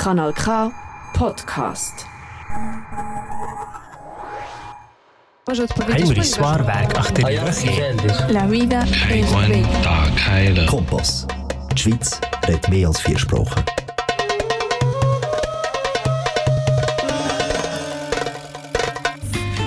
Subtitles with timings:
[0.00, 0.72] Kanal K
[1.12, 2.06] Podcast.
[5.46, 10.66] Heimlich Swarwerk achter die La vida ist Tag heilen.
[10.66, 11.26] Kompass.
[11.74, 12.18] Die Schweiz
[12.48, 13.62] redet mehr als vier Sprachen.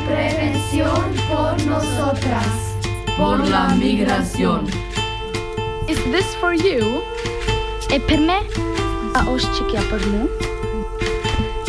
[0.07, 2.53] Prävention por nosotras.
[3.15, 4.67] Por la migración.
[5.87, 7.03] Is this for you?
[7.91, 8.39] E per me?
[9.13, 10.25] A oščik ja për mu?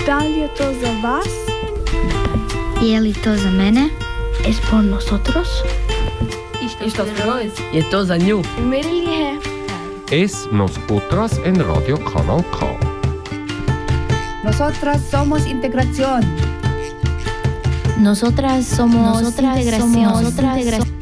[0.06, 1.28] Da li je to za vas?
[2.82, 3.88] Je li to za mene?
[4.48, 5.48] Es por nosotros?
[6.88, 7.52] Strojes.
[7.72, 8.42] Je to za nju.
[8.60, 9.38] Mirilihe.
[10.10, 12.66] Es nosotras en Radio Kanal K.
[14.44, 16.22] Nosotras somos integración.
[17.98, 20.04] Nosotras somos Nosotras integración.
[20.04, 20.93] somos integración.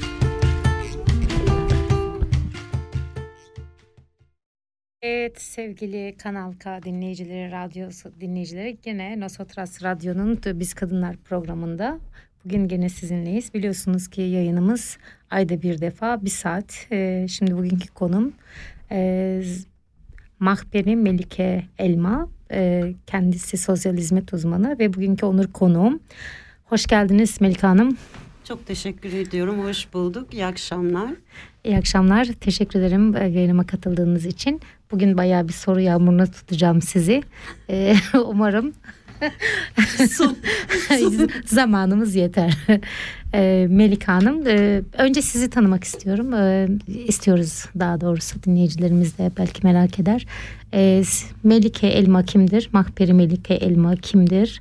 [5.52, 7.88] Sevgili Kanal K dinleyicileri, radyo
[8.20, 11.98] dinleyicileri gene Nosotras Radyo'nun Biz Kadınlar programında
[12.45, 13.55] bugün gene sizinleyiz.
[13.55, 14.98] Biliyorsunuz ki yayınımız
[15.30, 16.86] ayda bir defa bir saat.
[16.92, 18.33] Ee, şimdi bugünkü konum
[18.91, 19.42] e,
[20.39, 22.28] Mahperi Melike Elma.
[22.50, 26.00] Ee, kendisi sosyal hizmet uzmanı ve bugünkü onur konuğum.
[26.64, 27.97] Hoş geldiniz Melike Hanım.
[28.53, 29.64] Çok teşekkür ediyorum.
[29.64, 30.34] Hoş bulduk.
[30.34, 31.11] İyi akşamlar.
[31.64, 32.25] İyi akşamlar.
[32.25, 34.61] Teşekkür ederim e, yayınıma katıldığınız için.
[34.91, 37.23] Bugün bayağı bir soru yağmuruna tutacağım sizi.
[37.70, 37.95] Ee,
[38.27, 38.73] umarım
[40.11, 40.36] Son-
[41.45, 42.58] zamanımız yeter.
[43.34, 46.34] Ee, Melika Hanım, e, önce sizi tanımak istiyorum.
[46.34, 50.27] Ee, istiyoruz daha doğrusu dinleyicilerimiz de belki merak eder.
[50.75, 51.03] Ee,
[51.45, 52.69] Melike Elma kimdir?
[52.73, 54.61] Mahperi Melike Elma kimdir?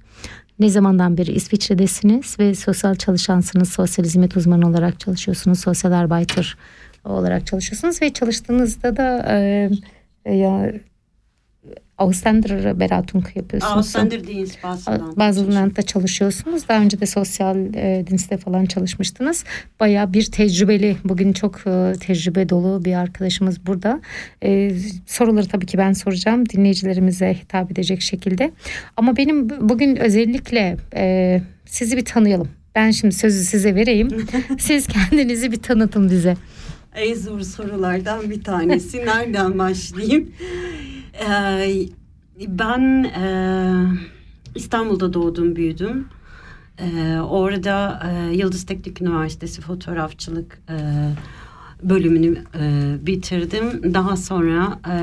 [0.62, 6.58] Ne zamandan beri İsviçre'desiniz ve sosyal çalışansınız, sosyal hizmet uzmanı olarak çalışıyorsunuz, sosyal arbeiter
[7.06, 9.70] olarak çalışıyorsunuz ve çalıştığınızda da e,
[10.34, 10.74] ya
[12.06, 13.74] Ausländer Beratung yapıyorsunuz.
[13.78, 15.18] Auslander Dienstbaseland.
[15.18, 16.68] Bazılarında çalışıyorsunuz.
[16.70, 19.44] Daha önce de sosyal e, dinste falan çalışmıştınız.
[19.80, 20.98] Bayağı bir tecrübeli.
[21.04, 24.02] Bugün çok e, tecrübe dolu bir arkadaşımız burada.
[24.44, 24.72] E,
[25.06, 26.50] soruları tabii ki ben soracağım.
[26.50, 28.52] Dinleyicilerimize hitap edecek şekilde.
[28.98, 32.50] Ama benim bu- bugün özellikle e, sizi bir tanıyalım.
[32.76, 34.28] Ben şimdi sözü size vereyim.
[34.60, 36.36] Siz kendinizi bir tanıtın bize.
[36.96, 38.98] En zor sorulardan bir tanesi.
[39.06, 40.32] Nereden başlayayım?
[41.30, 41.86] Ee,
[42.48, 43.26] ben e,
[44.56, 46.08] İstanbul'da doğdum, büyüdüm.
[46.80, 50.78] Ee, orada e, Yıldız Teknik Üniversitesi fotoğrafçılık e,
[51.90, 53.94] bölümünü e, bitirdim.
[53.94, 54.96] Daha sonra e,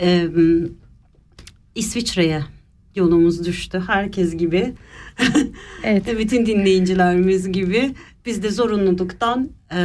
[0.00, 0.28] e,
[1.74, 2.42] İsviçre'ye
[2.94, 3.82] yolumuz düştü.
[3.86, 4.74] Herkes gibi.
[5.84, 6.18] Evet.
[6.18, 7.94] Bütün dinleyicilerimiz gibi
[8.26, 9.80] biz de zorunluluktan e,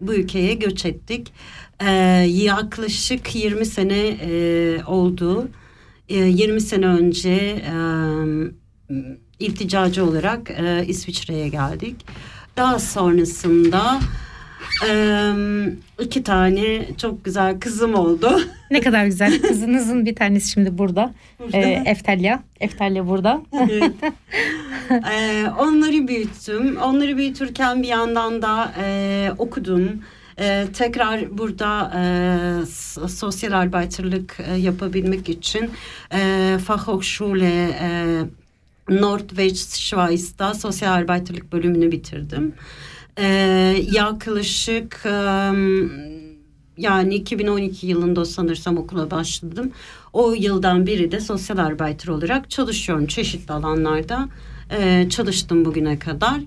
[0.00, 1.32] bu ülkeye göç ettik.
[1.80, 1.90] E,
[2.26, 5.48] yaklaşık 20 sene e, oldu.
[6.08, 7.72] E, 20 sene önce e,
[9.38, 12.06] ilticacı olarak e, İsviçre'ye geldik.
[12.56, 14.00] Daha sonrasında
[14.88, 15.32] e,
[15.98, 18.40] iki tane çok güzel kızım oldu.
[18.70, 19.42] Ne kadar güzel.
[19.42, 21.14] Kızınızın bir tanesi şimdi burada.
[21.52, 22.42] E, Eftelya.
[22.60, 23.42] Eftelya burada.
[23.70, 23.92] Evet.
[24.90, 26.76] Ee, onları büyüttüm.
[26.76, 30.02] Onları büyütürken bir yandan da e, okudum.
[30.38, 35.70] E, tekrar burada e, sosyal arbeiterlik e, yapabilmek için
[36.12, 38.18] e, Fachhochschule e,
[38.88, 42.54] Nordwestschweiz'da sosyal arbeiterlik bölümünü bitirdim.
[43.18, 43.26] E,
[43.92, 45.10] yaklaşık e,
[46.76, 49.72] yani 2012 yılında sanırsam okula başladım.
[50.12, 54.28] O yıldan beri de sosyal arbeiter olarak çalışıyorum çeşitli alanlarda.
[54.70, 56.40] Ee, çalıştım bugüne kadar.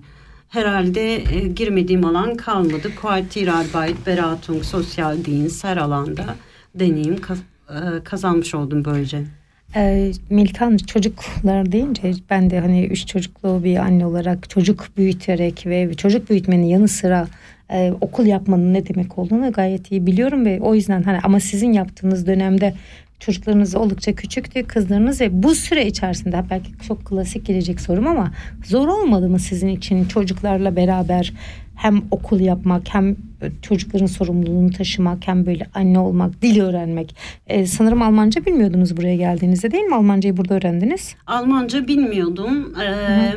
[0.50, 2.96] Herhalde e, girmediğim alan kalmadı.
[3.02, 6.35] Quartierarbeit, Beratung, Sosyal Dienst her alanda
[6.75, 9.38] deneyim kaz- e, kazanmış oldum böylece.
[9.75, 15.66] Ee, Melike Hanım çocuklar deyince ben de hani üç çocuklu bir anne olarak çocuk büyüterek
[15.66, 17.28] ve çocuk büyütmenin yanı sıra
[17.72, 21.74] e, okul yapmanın ne demek olduğunu gayet iyi biliyorum ve o yüzden hani ama sizin
[21.74, 22.74] yaptığınız dönemde
[23.19, 28.31] çocuklarınız oldukça küçüktü kızlarınız ve bu süre içerisinde belki çok klasik gelecek sorum ama
[28.66, 31.33] zor olmadı mı sizin için çocuklarla beraber
[31.75, 33.16] hem okul yapmak hem
[33.61, 37.16] çocukların sorumluluğunu taşımak hem böyle anne olmak, dil öğrenmek.
[37.47, 39.95] Ee, sanırım Almanca bilmiyordunuz buraya geldiğinizde değil mi?
[39.95, 41.16] Almancayı burada öğrendiniz.
[41.27, 42.73] Almanca bilmiyordum.
[42.83, 43.33] Ee,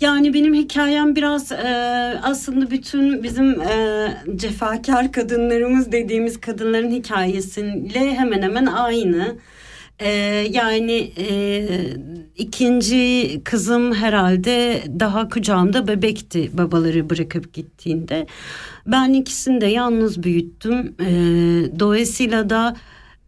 [0.00, 1.66] yani benim hikayem biraz e,
[2.22, 9.36] aslında bütün bizim e, cefakar kadınlarımız dediğimiz kadınların hikayesiyle hemen hemen aynı.
[10.00, 10.08] Ee,
[10.50, 11.66] yani e,
[12.36, 18.26] ikinci kızım herhalde daha kucağımda bebekti babaları bırakıp gittiğinde.
[18.86, 20.94] Ben ikisini de yalnız büyüttüm.
[21.00, 22.76] Ee, dolayısıyla da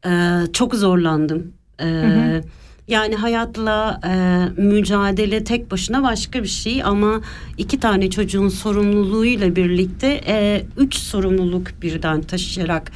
[0.06, 0.12] e,
[0.52, 2.42] çok zorlandım E, hı hı.
[2.88, 7.20] Yani hayatla e, mücadele tek başına başka bir şey ama
[7.58, 12.92] iki tane çocuğun sorumluluğuyla birlikte e, üç sorumluluk birden taşıyarak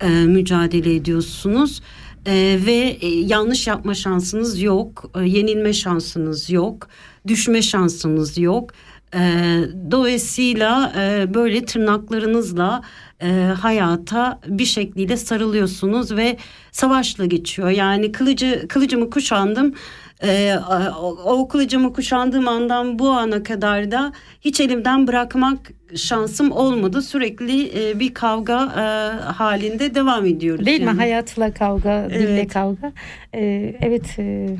[0.00, 1.82] e, mücadele ediyorsunuz.
[2.26, 6.88] Ee, ve e, yanlış yapma şansınız yok, e, yenilme şansınız yok,
[7.26, 8.70] düşme şansınız yok.
[9.14, 9.20] E,
[9.90, 12.82] dolayısıyla e, böyle tırnaklarınızla
[13.22, 13.28] e,
[13.60, 16.36] hayata bir şekilde sarılıyorsunuz ve
[16.72, 17.70] savaşla geçiyor.
[17.70, 19.74] Yani kılıcı kılıcımı kuşandım.
[20.22, 20.56] E,
[21.00, 25.58] o, o kılıcımı kuşandığım andan bu ana kadar da hiç elimden bırakmak
[25.96, 27.02] şansım olmadı.
[27.02, 28.82] Sürekli e, bir kavga e,
[29.32, 30.66] halinde devam ediyoruz.
[30.66, 30.92] Değil yani.
[30.92, 30.98] mi?
[30.98, 32.20] Hayatla kavga, evet.
[32.20, 32.92] dille kavga.
[33.34, 33.40] E,
[33.80, 34.56] evet e,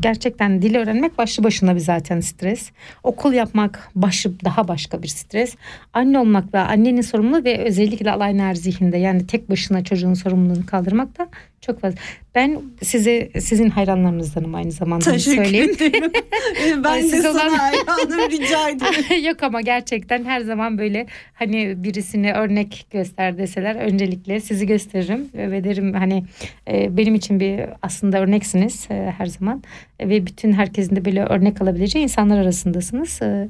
[0.00, 2.70] gerçekten dil öğrenmek başlı başına bir zaten stres.
[3.02, 5.56] Okul yapmak başı daha başka bir stres.
[5.92, 11.18] Anne olmak ve annenin sorumluluğu ve özellikle alayner zihinde yani tek başına çocuğun sorumluluğunu kaldırmak
[11.18, 11.28] da
[11.66, 11.98] çok fazla.
[12.34, 15.70] Ben size sizin hayranlarınızdanım aynı zamanda Teşekkür söyleyeyim.
[15.70, 16.12] ederim.
[16.84, 17.48] ben de sana olan...
[17.48, 19.24] hayranım rica ederim.
[19.28, 25.64] Yok ama gerçekten her zaman böyle hani birisini örnek göster deseler öncelikle sizi gösteririm ve
[25.64, 26.24] derim hani
[26.68, 29.62] e, benim için bir aslında örneksiniz e, her zaman
[30.00, 33.22] ve bütün herkesin de böyle örnek alabileceği insanlar arasındasınız.
[33.22, 33.48] E,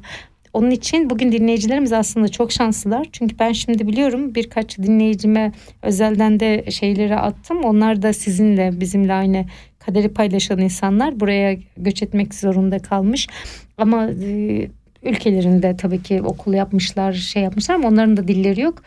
[0.52, 3.06] onun için bugün dinleyicilerimiz aslında çok şanslılar.
[3.12, 5.52] Çünkü ben şimdi biliyorum birkaç dinleyicime
[5.82, 7.64] özelden de şeyleri attım.
[7.64, 9.44] Onlar da sizinle bizimle aynı
[9.78, 13.28] kaderi paylaşan insanlar buraya göç etmek zorunda kalmış.
[13.78, 14.68] Ama e,
[15.02, 18.82] ülkelerinde tabii ki okul yapmışlar, şey yapmışlar ama onların da dilleri yok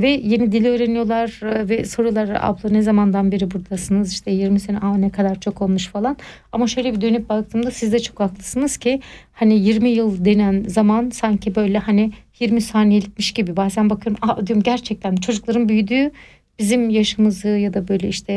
[0.00, 4.12] ve yeni dili öğreniyorlar e, ve sorular abla ne zamandan beri buradasınız?
[4.12, 6.16] İşte 20 sene aa ne kadar çok olmuş falan.
[6.52, 9.00] Ama şöyle bir dönüp baktığımda siz de çok haklısınız ki
[9.32, 13.56] hani 20 yıl denen zaman sanki böyle hani 20 saniyelikmiş gibi.
[13.56, 16.10] Bazen bakıyorum aa diyorum gerçekten çocukların büyüdüğü
[16.58, 18.32] bizim yaşımızı ya da böyle işte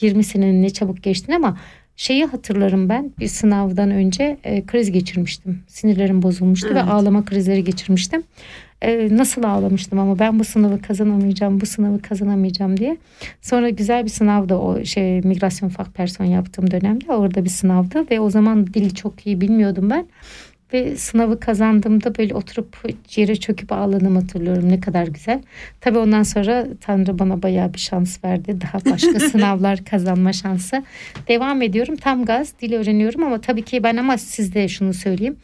[0.00, 1.36] 20 e, senenin ne çabuk geçtiğini.
[1.36, 1.58] Ama
[1.96, 5.62] şeyi hatırlarım ben bir sınavdan önce e, kriz geçirmiştim.
[5.66, 6.76] Sinirlerim bozulmuştu evet.
[6.76, 8.22] ve ağlama krizleri geçirmiştim
[9.10, 12.96] nasıl ağlamıştım ama ben bu sınavı kazanamayacağım, bu sınavı kazanamayacağım diye.
[13.42, 18.20] Sonra güzel bir sınavda o şey migrasyon fak person yaptığım dönemde orada bir sınavdı ve
[18.20, 20.06] o zaman dili çok iyi bilmiyordum ben.
[20.72, 22.76] Ve sınavı kazandığımda böyle oturup
[23.16, 24.68] yere çöküp ağladığımı hatırlıyorum.
[24.68, 25.42] Ne kadar güzel.
[25.80, 28.58] Tabii ondan sonra Tanrı bana bayağı bir şans verdi.
[28.60, 30.82] Daha başka sınavlar kazanma şansı.
[31.28, 31.96] Devam ediyorum.
[31.96, 35.36] Tam gaz dil öğreniyorum ama tabii ki ben ama sizde şunu söyleyeyim.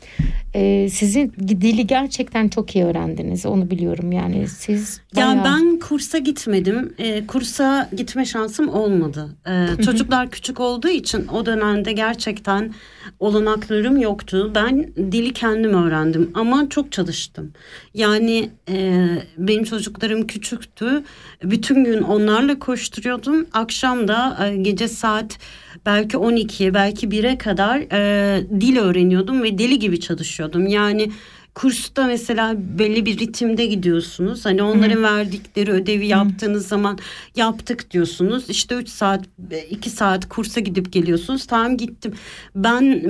[0.55, 3.47] Ee, sizin dili gerçekten çok iyi öğrendiniz.
[3.47, 5.37] Onu biliyorum yani siz bayağı...
[5.37, 6.95] Ya ben kursa gitmedim.
[6.99, 9.29] Ee, kursa gitme şansım olmadı.
[9.49, 12.73] Ee, çocuklar küçük olduğu için o dönemde gerçekten
[13.19, 14.53] olanaklarım yoktu.
[14.55, 17.53] Ben dili kendim öğrendim ama çok çalıştım.
[17.95, 19.07] Yani e,
[19.39, 21.03] benim çocuklarım küçüktü.
[21.43, 23.47] Bütün gün onlarla koşturuyordum.
[23.53, 25.39] Akşam da e, gece saat
[25.87, 30.67] belki 12'ye belki 1'e kadar e, dil öğreniyordum ve deli gibi çalışıyordum.
[30.67, 31.11] Yani
[31.55, 34.45] kursta mesela belli bir ritimde gidiyorsunuz.
[34.45, 35.03] Hani onların Hı.
[35.03, 36.09] verdikleri ödevi Hı.
[36.09, 36.99] yaptığınız zaman
[37.37, 38.51] yaptık diyorsunuz.
[38.51, 39.25] İşte 3 saat
[39.71, 41.47] 2 saat kursa gidip geliyorsunuz.
[41.47, 42.15] Tamam gittim.
[42.55, 43.05] Ben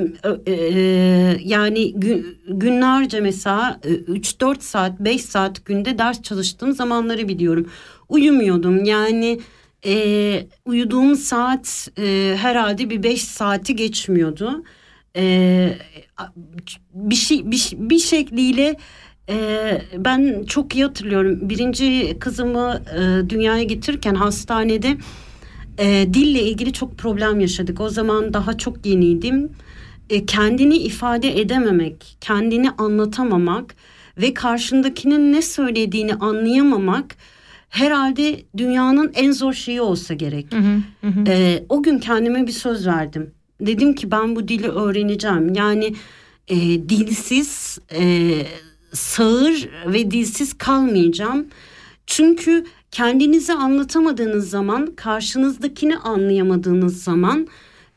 [0.46, 0.52] e,
[1.44, 7.70] yani gün, günlerce mesela 3-4 e, saat 5 saat günde ders çalıştığım zamanları biliyorum.
[8.08, 9.40] Uyumuyordum yani
[9.86, 14.64] e, uyuduğum saat e, herhalde bir 5 saati geçmiyordu
[15.16, 15.78] e,
[16.94, 18.76] bir şey bir, bir şekliyle
[19.28, 24.96] e, ben çok iyi hatırlıyorum birinci kızımı e, dünyaya getirirken hastanede
[25.78, 29.50] e, dille ilgili çok problem yaşadık o zaman daha çok yeniydim
[30.10, 33.74] e, kendini ifade edememek kendini anlatamamak
[34.18, 37.16] ve karşındakinin ne söylediğini anlayamamak
[37.68, 40.46] herhalde dünyanın en zor şeyi olsa gerek.
[40.52, 41.24] Hı hı, hı.
[41.30, 45.54] E, o gün kendime bir söz verdim dedim ki ben bu dili öğreneceğim.
[45.54, 45.94] Yani
[46.48, 46.56] e,
[46.88, 48.32] dilsiz, e,
[48.92, 51.46] sağır ve dilsiz kalmayacağım.
[52.06, 57.48] Çünkü kendinizi anlatamadığınız zaman, karşınızdakini anlayamadığınız zaman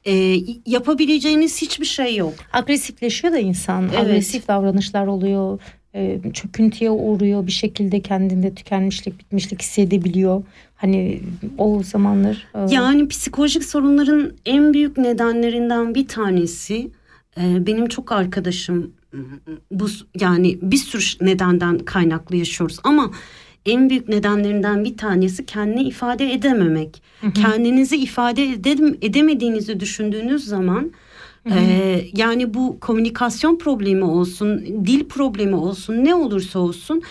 [0.06, 2.34] e, yapabileceğiniz hiçbir şey yok.
[2.54, 3.84] Agresifleşiyor da insan.
[3.84, 4.00] Evet.
[4.00, 5.60] Agresif davranışlar oluyor.
[5.96, 7.48] E, çöküntüye uğruyor.
[7.48, 10.44] Bir şekilde kendinde tükenmişlik, bitmişlik hissedebiliyor.
[10.76, 11.20] Hani
[11.58, 12.48] o zamanlar...
[12.56, 12.74] E...
[12.74, 16.92] Yani psikolojik sorunların en büyük nedenlerinden bir tanesi
[17.38, 18.92] e, benim çok arkadaşım
[19.72, 19.88] bu
[20.20, 23.12] yani bir sürü nedenden kaynaklı yaşıyoruz ama
[23.66, 27.02] en büyük nedenlerinden bir tanesi kendini ifade edememek.
[27.22, 27.34] Hı hı.
[27.34, 30.92] Kendinizi ifade edem edemediğinizi düşündüğünüz zaman.
[31.52, 37.02] Ee, yani bu komünikasyon problemi olsun, dil problemi olsun, ne olursa olsun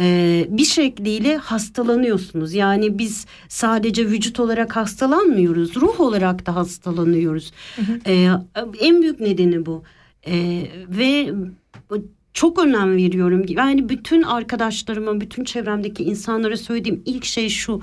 [0.00, 2.54] e, bir şekliyle hastalanıyorsunuz.
[2.54, 7.52] Yani biz sadece vücut olarak hastalanmıyoruz, ruh olarak da hastalanıyoruz.
[7.76, 7.98] Hı hı.
[8.06, 8.28] E,
[8.80, 9.82] en büyük nedeni bu.
[10.26, 11.32] E, ve
[12.34, 13.44] çok önem veriyorum.
[13.48, 17.80] Yani bütün arkadaşlarıma, bütün çevremdeki insanlara söylediğim ilk şey şu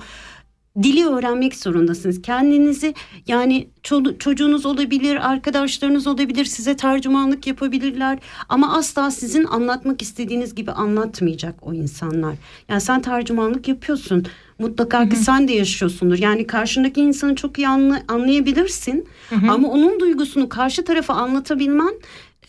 [0.83, 2.21] dili öğrenmek zorundasınız.
[2.21, 2.93] Kendinizi
[3.27, 10.71] yani ço- çocuğunuz olabilir, arkadaşlarınız olabilir, size tercümanlık yapabilirler ama asla sizin anlatmak istediğiniz gibi
[10.71, 12.35] anlatmayacak o insanlar.
[12.69, 14.25] Yani sen tercümanlık yapıyorsun.
[14.59, 16.17] Mutlaka ki sen de yaşıyorsundur.
[16.17, 19.51] Yani karşındaki insanı çok iyi anla- anlayabilirsin Hı-hı.
[19.51, 21.93] ama onun duygusunu karşı tarafa anlatabilmen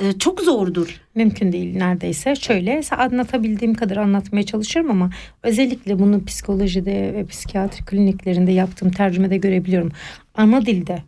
[0.00, 1.00] e, çok zordur.
[1.14, 2.34] Mümkün değil neredeyse.
[2.34, 5.11] Şöyle anlatabildiğim kadar anlatmaya çalışıyorum ama
[5.42, 9.92] özellikle bunu psikolojide ve psikiyatri kliniklerinde yaptığım tercümede görebiliyorum.
[10.34, 11.02] Ana dilde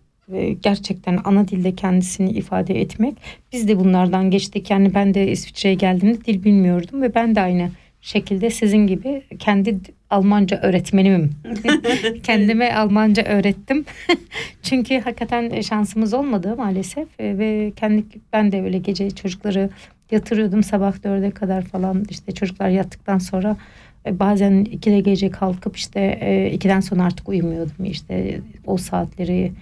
[0.63, 3.15] gerçekten ana dilde kendisini ifade etmek.
[3.53, 4.71] Biz de bunlardan geçtik.
[4.71, 9.79] Yani ben de İsviçre'ye geldiğimde dil bilmiyordum ve ben de aynı şekilde sizin gibi kendi
[10.15, 11.31] Almanca öğretmenimim.
[12.23, 13.85] Kendime Almanca öğrettim.
[14.63, 19.71] Çünkü hakikaten şansımız olmadı maalesef e, ve kendi ben de öyle gece çocukları
[20.11, 23.57] yatırıyordum sabah dörde kadar falan işte çocuklar yattıktan sonra
[24.07, 29.53] e, bazen ikide gece kalkıp işte e, ikiden sonra artık uyumuyordum işte o saatleri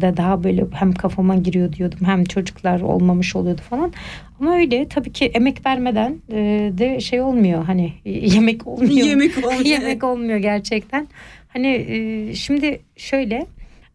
[0.00, 3.92] da daha böyle hem kafama giriyor diyordum hem çocuklar olmamış oluyordu falan.
[4.40, 9.06] Ama öyle tabii ki emek vermeden e, de şey olmuyor hani yemek olmuyor.
[9.06, 9.60] yemek olmuyor.
[9.64, 11.08] yemek olmuyor gerçekten.
[11.48, 13.46] Hani e, şimdi şöyle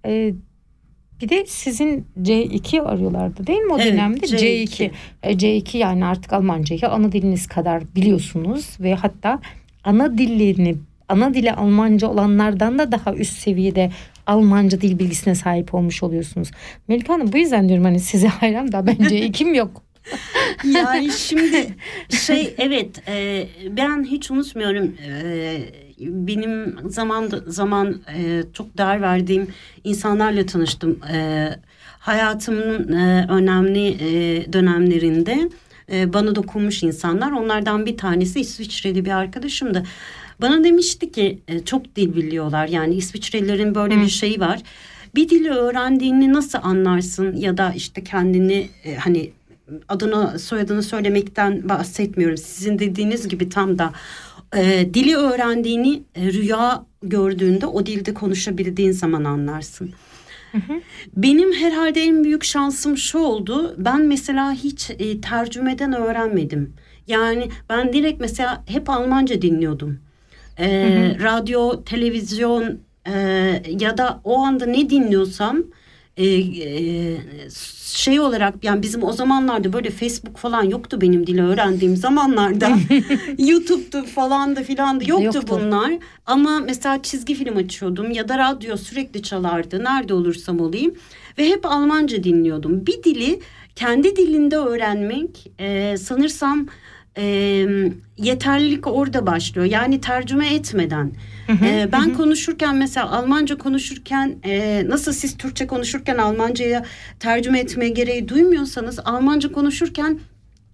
[0.05, 0.33] e,
[1.21, 4.25] bir de sizin C2 arıyorlardı değil mi o evet, dönemde?
[4.25, 4.91] C2.
[5.23, 5.35] C2.
[5.35, 9.39] C2 yani artık Almancayı ana diliniz kadar biliyorsunuz ve hatta
[9.83, 10.75] ana dillerini
[11.09, 13.91] ana dili Almanca olanlardan da daha üst seviyede
[14.27, 16.51] Almanca dil bilgisine sahip olmuş oluyorsunuz.
[16.87, 19.83] Melika Hanım bu yüzden diyorum hani size hayran da bence kim yok.
[20.63, 21.67] yani şimdi
[22.09, 25.57] şey evet e, ben hiç unutmuyorum e,
[25.99, 29.47] benim zaman zaman e, çok değer verdiğim
[29.83, 30.99] insanlarla tanıştım.
[31.13, 31.49] E,
[31.99, 35.49] hayatımın e, önemli e, dönemlerinde
[35.91, 37.31] e, bana dokunmuş insanlar.
[37.31, 39.83] Onlardan bir tanesi İsviçreli bir arkadaşımdı.
[40.41, 42.67] Bana demişti ki e, çok dil biliyorlar.
[42.67, 44.01] Yani İsviçrelilerin böyle Hı.
[44.01, 44.61] bir şeyi var.
[45.15, 49.31] Bir dili öğrendiğini nasıl anlarsın ya da işte kendini e, hani
[49.89, 52.37] adını soyadını söylemekten bahsetmiyorum.
[52.37, 53.93] Sizin dediğiniz gibi tam da
[54.55, 59.91] e, dili öğrendiğini e, rüya gördüğünde o dilde konuşabildiğin zaman anlarsın.
[60.51, 60.81] Hı hı.
[61.15, 63.75] Benim herhalde en büyük şansım şu oldu.
[63.77, 66.73] Ben mesela hiç e, tercümeden öğrenmedim.
[67.07, 69.99] Yani ben direkt mesela hep Almanca dinliyordum
[70.59, 70.67] e,
[71.23, 73.13] radyo, televizyon e,
[73.79, 75.63] ya da o anda ne dinliyorsam
[76.17, 77.17] e, e,
[77.93, 82.69] şey olarak yani bizim o zamanlarda böyle Facebook falan yoktu benim dili öğrendiğim zamanlarda.
[83.37, 85.41] YouTube'du falan da filan da yoktu, yoktu.
[85.49, 85.91] bunlar.
[86.25, 89.83] Ama mesela çizgi film açıyordum ya da radyo sürekli çalardı.
[89.83, 90.95] Nerede olursam olayım.
[91.37, 92.87] Ve hep Almanca dinliyordum.
[92.87, 93.39] Bir dili
[93.75, 96.67] kendi dilinde öğrenmek e, sanırsam
[97.17, 97.25] e,
[98.17, 99.67] yeterlilik orada başlıyor.
[99.67, 101.11] Yani tercüme etmeden.
[101.47, 102.13] Hı hı, e, ben hı.
[102.13, 106.85] konuşurken mesela Almanca konuşurken e, nasıl siz Türkçe konuşurken Almanca'ya
[107.19, 110.19] tercüme etme gereği duymuyorsanız Almanca konuşurken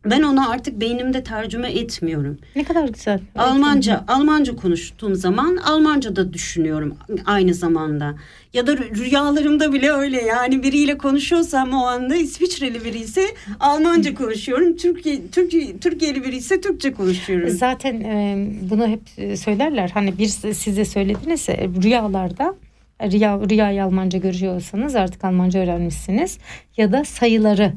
[0.06, 2.38] ben onu artık beynimde tercüme etmiyorum.
[2.56, 3.20] Ne kadar güzel.
[3.36, 4.10] Almanca, evet.
[4.10, 6.96] Almanca konuştuğum zaman Almanca da düşünüyorum
[7.26, 8.16] aynı zamanda.
[8.54, 13.26] Ya da rüyalarımda bile öyle yani biriyle konuşuyorsam o anda İsviçreli biri ise
[13.60, 14.78] Almanca konuşuyorum.
[14.78, 17.50] Türkiye, Türkiye Türkiye'li biri ise Türkçe konuşuyorum.
[17.50, 19.90] Zaten e, bunu hep e, söylerler.
[19.94, 21.50] Hani bir size söylediniz
[21.84, 22.56] rüyalarda
[23.02, 26.38] rüya, rüyayı Almanca görüyorsanız artık Almanca öğrenmişsiniz.
[26.78, 27.74] Ya da sayıları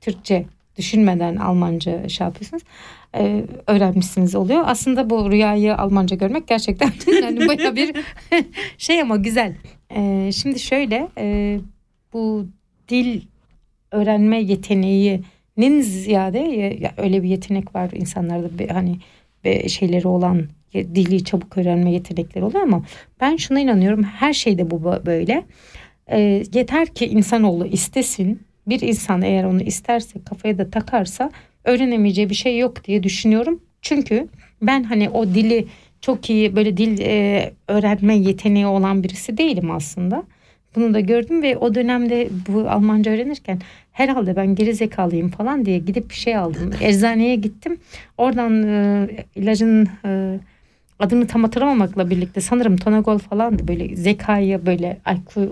[0.00, 2.62] Türkçe düşünmeden Almanca şey yapıyorsunuz.
[3.14, 4.62] Ee, öğrenmişsiniz oluyor.
[4.66, 6.92] Aslında bu rüyayı Almanca görmek gerçekten
[7.22, 7.96] yani baya bir
[8.78, 9.54] şey ama güzel.
[9.96, 11.58] Ee, şimdi şöyle e,
[12.12, 12.46] bu
[12.88, 13.22] dil
[13.92, 16.38] öğrenme yeteneğinin ziyade
[16.80, 18.98] ya, öyle bir yetenek var insanlarda bir, hani
[19.44, 22.84] bir şeyleri olan dili çabuk öğrenme yetenekleri oluyor ama
[23.20, 25.44] ben şuna inanıyorum her şeyde bu böyle.
[26.10, 26.18] E,
[26.54, 31.30] yeter ki insanoğlu istesin bir insan eğer onu isterse kafaya da takarsa
[31.64, 33.60] öğrenemeyeceği bir şey yok diye düşünüyorum.
[33.82, 34.28] Çünkü
[34.62, 35.66] ben hani o dili
[36.00, 40.22] çok iyi böyle dil e, öğrenme yeteneği olan birisi değilim aslında.
[40.76, 43.60] Bunu da gördüm ve o dönemde bu Almanca öğrenirken
[43.92, 46.70] herhalde ben geri zekalıyım falan diye gidip bir şey aldım.
[46.80, 47.76] Eczaneye gittim.
[48.18, 50.38] Oradan e, ilacın e,
[50.98, 55.50] adını tam hatırlamamakla birlikte sanırım Tonagol falandı böyle zekayı böyle IQ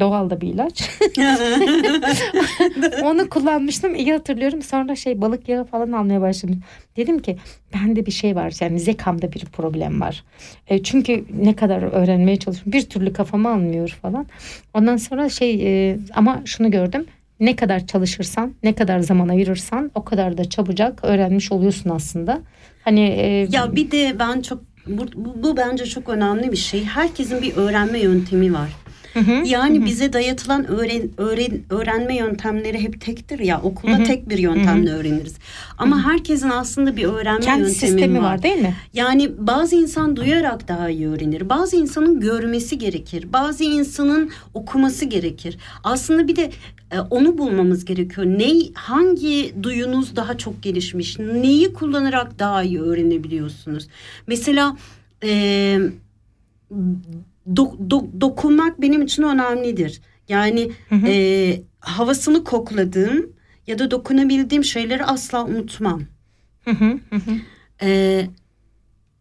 [0.00, 0.90] doğal da bir ilaç.
[3.02, 4.62] Onu kullanmıştım iyi hatırlıyorum.
[4.62, 6.60] Sonra şey balık yağı falan almaya başladım.
[6.96, 7.36] Dedim ki
[7.74, 10.24] bende bir şey var yani zekamda bir problem var.
[10.68, 14.26] E, çünkü ne kadar öğrenmeye çalışıyorum bir türlü kafama almıyor falan.
[14.74, 17.06] Ondan sonra şey e, ama şunu gördüm.
[17.40, 22.40] Ne kadar çalışırsan, ne kadar zaman ayırırsan o kadar da çabucak öğrenmiş oluyorsun aslında.
[22.84, 26.84] Hani e, ya bir de ben çok bu, bu, bu bence çok önemli bir şey.
[26.84, 28.70] Herkesin bir öğrenme yöntemi var.
[29.16, 29.84] Hı hı, yani hı.
[29.84, 33.60] bize dayatılan öğren, öğren, öğrenme yöntemleri hep tektir ya.
[33.62, 34.04] Okulda hı hı.
[34.04, 34.98] tek bir yöntemle hı hı.
[34.98, 35.34] öğreniriz.
[35.78, 36.12] Ama hı hı.
[36.12, 38.22] herkesin aslında bir öğrenme Kendi yöntemi sistemi var.
[38.22, 38.74] var değil mi?
[38.94, 41.48] Yani bazı insan duyarak daha iyi öğrenir.
[41.48, 43.32] Bazı insanın görmesi gerekir.
[43.32, 45.58] Bazı insanın okuması gerekir.
[45.84, 46.50] Aslında bir de
[46.92, 48.26] e, onu bulmamız gerekiyor.
[48.26, 51.18] Ne hangi duyunuz daha çok gelişmiş?
[51.18, 53.88] Neyi kullanarak daha iyi öğrenebiliyorsunuz?
[54.26, 54.76] Mesela
[55.22, 55.80] eee
[57.56, 60.00] do, do, dokunmak benim için önemlidir.
[60.28, 61.06] Yani hı hı.
[61.06, 63.32] E, havasını kokladığım
[63.66, 66.02] ya da dokunabildiğim şeyleri asla unutmam.
[66.64, 67.32] Hı hı hı.
[67.82, 68.26] E,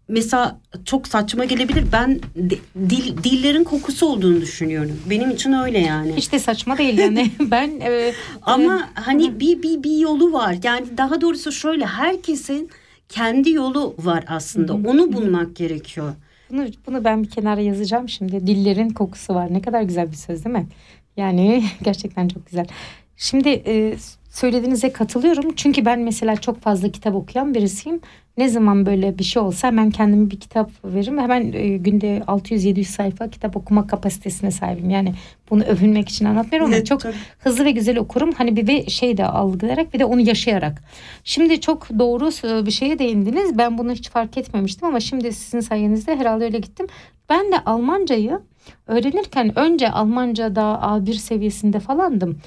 [0.07, 1.85] mesela çok saçma gelebilir.
[1.91, 2.55] Ben de,
[2.89, 4.99] dil dillerin kokusu olduğunu düşünüyorum.
[5.09, 6.15] Benim için öyle yani.
[6.15, 7.31] Hiç de saçma değil yani.
[7.39, 10.57] ben e, ama e, hani bir bir bir yolu var.
[10.63, 12.69] Yani daha doğrusu şöyle herkesin
[13.09, 14.73] kendi yolu var aslında.
[14.73, 16.13] Onu bulmak gerekiyor.
[16.51, 18.47] Bunu, bunu ben bir kenara yazacağım şimdi.
[18.47, 19.53] Dillerin kokusu var.
[19.53, 20.67] Ne kadar güzel bir söz değil mi?
[21.17, 22.67] Yani gerçekten çok güzel.
[23.17, 23.95] Şimdi e,
[24.35, 25.55] söylediğinize katılıyorum.
[25.55, 28.01] Çünkü ben mesela çok fazla kitap okuyan birisiyim.
[28.37, 31.19] Ne zaman böyle bir şey olsa hemen kendime bir kitap veririm.
[31.19, 34.89] Hemen e, günde 600-700 sayfa kitap okuma kapasitesine sahibim.
[34.89, 35.13] Yani
[35.49, 37.01] bunu övünmek için anlatmıyorum ama çok
[37.39, 38.31] hızlı ve güzel okurum.
[38.31, 40.83] Hani bir de şey de algılayarak bir de onu yaşayarak.
[41.23, 42.29] Şimdi çok doğru
[42.65, 43.57] bir şeye değindiniz.
[43.57, 46.87] Ben bunu hiç fark etmemiştim ama şimdi sizin sayenizde herhalde öyle gittim.
[47.29, 48.39] Ben de Almancayı
[48.87, 52.39] öğrenirken önce Almanca'da A1 seviyesinde falandım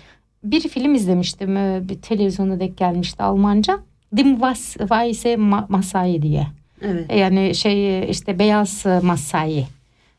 [0.45, 1.57] bir film izlemiştim.
[1.57, 3.79] E, bir televizyona denk gelmişti Almanca.
[4.17, 5.37] Dim Weiße
[5.69, 6.47] Masai diye.
[6.83, 7.07] Evet.
[7.09, 9.67] E, yani şey işte beyaz Masai.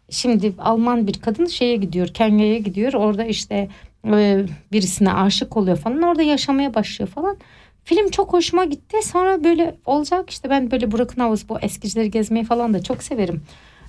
[0.10, 2.94] Şimdi Alman bir kadın şeye gidiyor, Kenya'ya gidiyor.
[2.94, 3.70] Orada işte
[4.08, 6.02] e, birisine aşık oluyor falan.
[6.02, 7.38] Orada yaşamaya başlıyor falan.
[7.84, 8.98] Film çok hoşuma gitti.
[9.04, 13.42] Sonra böyle olacak işte ben böyle Broken House bu eskicileri gezmeyi falan da çok severim.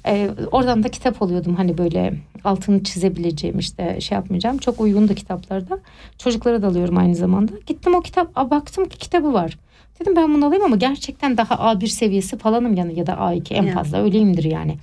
[0.06, 4.58] Ee, oradan da kitap alıyordum hani böyle altını çizebileceğim işte şey yapmayacağım.
[4.58, 5.78] Çok uygun da kitaplarda.
[6.18, 7.52] Çocuklara da alıyorum aynı zamanda.
[7.66, 9.58] Gittim o kitap a, baktım ki kitabı var.
[10.00, 13.74] Dedim ben bunu alayım ama gerçekten daha A1 seviyesi falanım yani ya da A2 en
[13.74, 14.04] fazla yani.
[14.04, 14.76] öyleyimdir yani.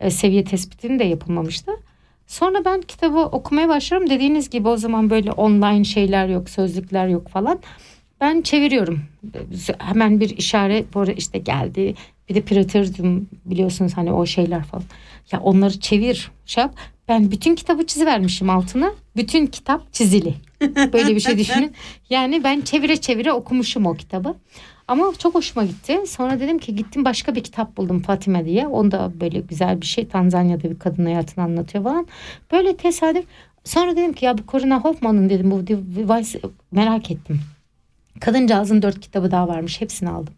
[0.00, 1.72] Ee, seviye tespitini de yapılmamıştı.
[2.26, 4.10] Sonra ben kitabı okumaya başlıyorum.
[4.10, 7.60] Dediğiniz gibi o zaman böyle online şeyler yok, sözlükler yok falan.
[8.20, 9.00] Ben çeviriyorum.
[9.78, 11.94] Hemen bir işaret bu işte geldi
[12.32, 14.84] bir de Praetorium biliyorsunuz hani o şeyler falan.
[15.32, 16.74] Ya onları çevir şey yap.
[17.08, 18.92] Ben bütün kitabı çizivermişim altına.
[19.16, 20.34] Bütün kitap çizili.
[20.92, 21.72] Böyle bir şey düşünün.
[22.10, 24.34] Yani ben çevire çevire okumuşum o kitabı.
[24.88, 25.98] Ama çok hoşuma gitti.
[26.06, 28.66] Sonra dedim ki gittim başka bir kitap buldum Fatime diye.
[28.66, 30.08] Onda böyle güzel bir şey.
[30.08, 32.06] Tanzanya'da bir kadın hayatını anlatıyor falan.
[32.52, 33.24] Böyle tesadüf.
[33.64, 36.40] Sonra dedim ki ya bu Corina Hoffman'ın dedim bu device
[36.72, 37.40] merak ettim.
[38.20, 39.80] Kadıncağızın dört kitabı daha varmış.
[39.80, 40.34] Hepsini aldım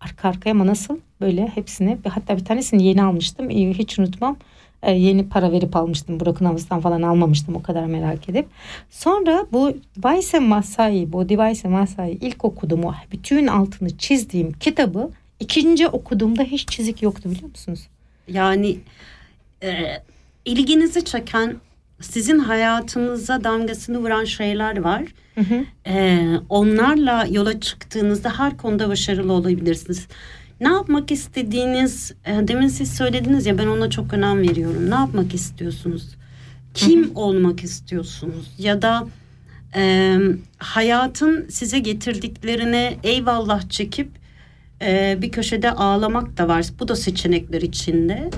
[0.00, 4.36] arka arkaya ama nasıl böyle hepsini hatta bir tanesini yeni almıştım hiç unutmam
[4.82, 8.46] ee, yeni para verip almıştım Burak'ın havuzdan falan almamıştım o kadar merak edip
[8.90, 15.88] sonra bu Vayse Masai bu Divayse Masai ilk okudum o bütün altını çizdiğim kitabı ikinci
[15.88, 17.88] okuduğumda hiç çizik yoktu biliyor musunuz?
[18.28, 18.78] Yani
[19.62, 20.02] e,
[20.44, 21.56] ilginizi çeken
[22.00, 25.02] sizin hayatınıza damgasını vuran şeyler var.
[25.34, 25.64] Hı hı.
[25.86, 30.08] Ee, onlarla yola çıktığınızda her konuda başarılı olabilirsiniz.
[30.60, 34.90] Ne yapmak istediğiniz, e, demin siz söylediniz ya ben ona çok önem veriyorum.
[34.90, 36.16] Ne yapmak istiyorsunuz?
[36.74, 38.50] Kim olmak istiyorsunuz?
[38.58, 39.06] Ya da
[39.76, 40.16] e,
[40.58, 44.08] hayatın size getirdiklerine eyvallah çekip
[44.82, 46.66] e, bir köşede ağlamak da var.
[46.80, 48.30] Bu da seçenekler içinde.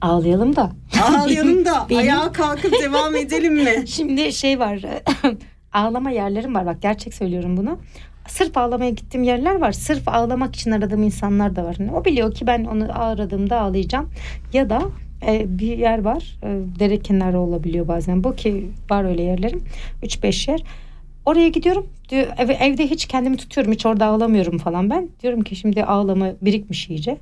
[0.00, 0.72] Ağlayalım da.
[1.02, 1.86] Ağlayalım da.
[1.90, 2.00] Benim...
[2.00, 3.84] Ayağa kalkıp devam edelim mi?
[3.86, 4.80] Şimdi şey var.
[5.72, 6.66] ağlama yerlerim var.
[6.66, 7.78] Bak gerçek söylüyorum bunu.
[8.28, 9.72] Sırf ağlamaya gittiğim yerler var.
[9.72, 11.76] Sırf ağlamak için aradığım insanlar da var.
[11.94, 14.10] O biliyor ki ben onu aradığımda ağlayacağım.
[14.52, 14.82] Ya da
[15.26, 16.38] e, bir yer var.
[16.42, 18.24] E, dere kenarı olabiliyor bazen.
[18.24, 19.62] Bu ki var öyle yerlerim.
[20.02, 20.62] 3-5 yer.
[21.26, 21.86] Oraya gidiyorum.
[22.08, 23.72] Diyor, ev, evde hiç kendimi tutuyorum.
[23.72, 25.08] Hiç orada ağlamıyorum falan ben.
[25.22, 27.18] Diyorum ki şimdi ağlama birikmiş iyice.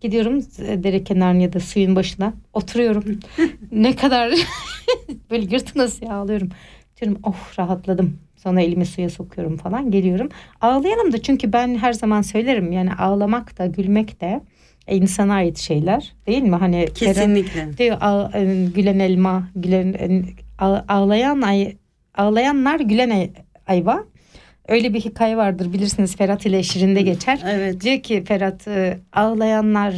[0.00, 2.34] Gidiyorum e, dere kenarına ya da suyun başına.
[2.52, 3.04] Oturuyorum.
[3.72, 4.32] ne kadar
[5.30, 6.48] böyle yırtınası ağlıyorum.
[7.00, 8.18] Diyorum oh rahatladım.
[8.42, 10.28] Sonra elimi suya sokuyorum falan geliyorum.
[10.60, 14.40] Ağlayalım da çünkü ben her zaman söylerim yani ağlamak da gülmek de
[14.88, 16.56] e, insana ait şeyler değil mi?
[16.56, 17.78] Hani Kesinlikle.
[17.78, 17.96] Diyor
[18.34, 20.22] e, gülen elma, gülen e,
[20.58, 21.76] ağ- ağlayan ay
[22.14, 23.30] ağlayanlar gülen ay-
[23.66, 24.04] ayva.
[24.68, 27.40] Öyle bir hikaye vardır bilirsiniz Ferhat ile Şirin'de geçer.
[27.46, 27.80] Evet.
[27.80, 28.66] Diyor ki Ferhat
[29.12, 29.94] ağlayanlar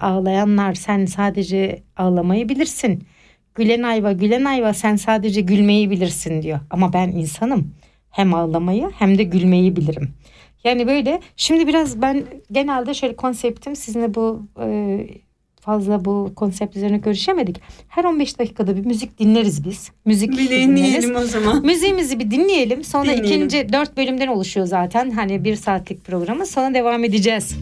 [0.00, 3.02] ağlayanlar sen sadece ağlamayı bilirsin.
[3.58, 6.60] Gülen ayva gülen ayva sen sadece gülmeyi bilirsin diyor.
[6.70, 7.74] Ama ben insanım.
[8.10, 10.08] Hem ağlamayı hem de gülmeyi bilirim.
[10.64, 14.98] Yani böyle şimdi biraz ben genelde şöyle konseptim sizinle bu e,
[15.60, 17.60] fazla bu konsept üzerine görüşemedik.
[17.88, 19.90] Her 15 dakikada bir müzik dinleriz biz.
[20.04, 21.66] Müzik Bir dinleyelim o zaman.
[21.66, 22.84] Müziğimizi bir dinleyelim.
[22.84, 23.24] Sonra Dinleyelim.
[23.24, 25.10] ikinci dört bölümden oluşuyor zaten.
[25.10, 26.46] Hani bir saatlik programı.
[26.46, 27.56] Sonra devam edeceğiz.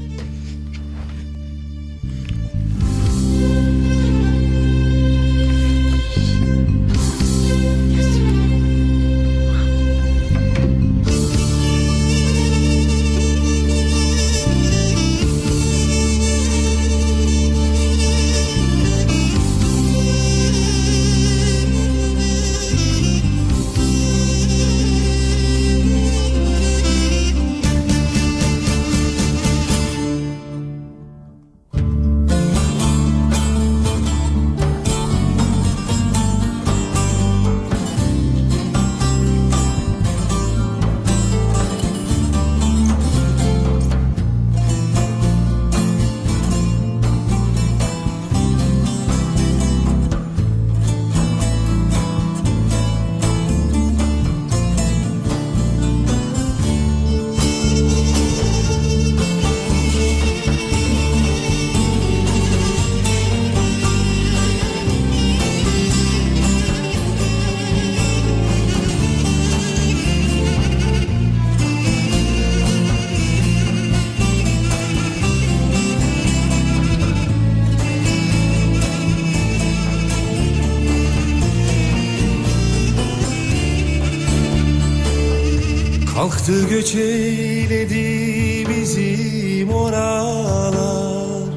[86.87, 91.49] Göç eyledi bizim oralar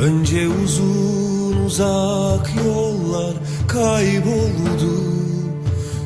[0.00, 3.34] Önce uzun uzak yollar
[3.68, 4.94] kayboldu.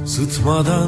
[0.07, 0.80] Sıtmadan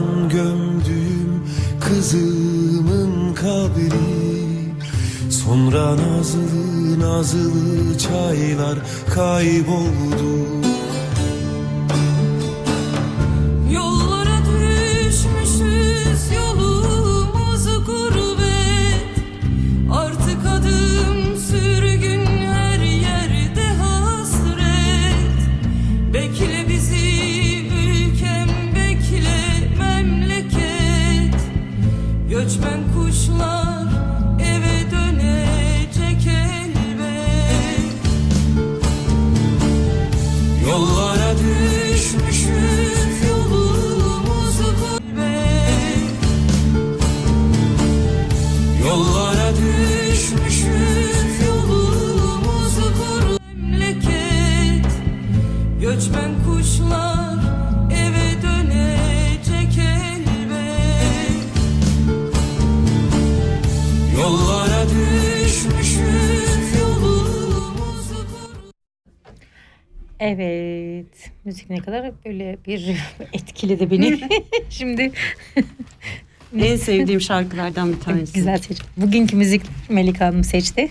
[71.73, 72.97] ne kadar böyle bir
[73.33, 74.21] etkiledi beni.
[74.71, 75.13] Şimdi
[76.59, 78.33] En sevdiğim şarkılardan bir tanesi.
[78.33, 78.79] güzel seç.
[78.97, 80.91] Bugünkü müzik Melika Hanım seçti.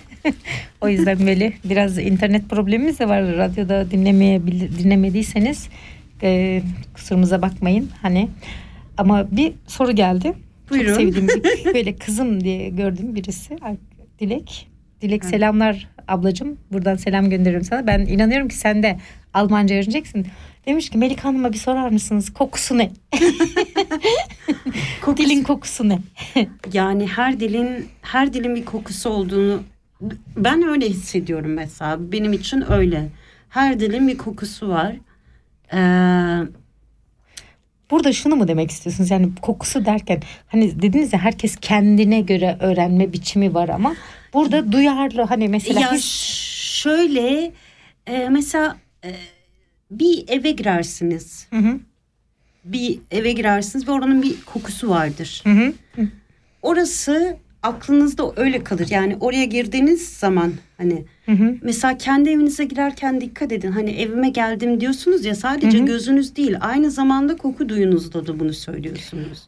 [0.81, 3.37] o yüzden böyle biraz internet problemimiz de var.
[3.37, 5.69] Radyoda dinlemeyebil dinlemediyseniz
[6.23, 6.61] e,
[6.93, 7.89] kusurumuza bakmayın.
[8.01, 8.29] Hani
[8.97, 10.33] ama bir soru geldi.
[10.69, 10.87] Buyurun.
[10.87, 13.55] Çok sevdiğim bir, böyle kızım diye gördüğüm birisi.
[14.19, 14.67] Dilek.
[15.01, 16.57] Dilek selamlar ablacığım.
[16.71, 17.87] Buradan selam gönderiyorum sana.
[17.87, 18.99] Ben inanıyorum ki sen de
[19.33, 20.27] Almanca öğreneceksin.
[20.65, 22.33] Demiş ki Melika Hanım'a bir sorar mısınız?
[22.33, 22.91] Kokusu ne?
[25.17, 25.99] Dilin kokusu ne?
[26.73, 29.63] Yani her dilin her dilin bir kokusu olduğunu
[30.37, 32.11] ben öyle hissediyorum mesela.
[32.11, 33.09] Benim için öyle.
[33.49, 34.95] Her dilin bir kokusu var.
[35.73, 36.47] Ee,
[37.91, 39.11] Burada şunu mu demek istiyorsunuz?
[39.11, 43.95] Yani kokusu derken hani dediniz ya herkes kendine göre öğrenme biçimi var ama
[44.33, 46.05] burada duyarlı hani mesela ya his-
[46.81, 47.51] şöyle
[48.07, 49.09] e, mesela e,
[49.91, 51.47] bir eve girersiniz.
[51.49, 51.79] Hı hı.
[52.65, 55.41] Bir eve girersiniz ve oranın bir kokusu vardır.
[55.43, 55.73] Hı hı.
[56.61, 58.87] Orası aklınızda öyle kalır.
[58.89, 61.55] Yani oraya girdiğiniz zaman hani Hı hı.
[61.61, 63.71] mesela kendi evinize girerken dikkat edin.
[63.71, 65.85] Hani evime geldim diyorsunuz ya sadece Hı hı.
[65.85, 69.47] gözünüz değil aynı zamanda koku duyunuzda da bunu söylüyorsunuz.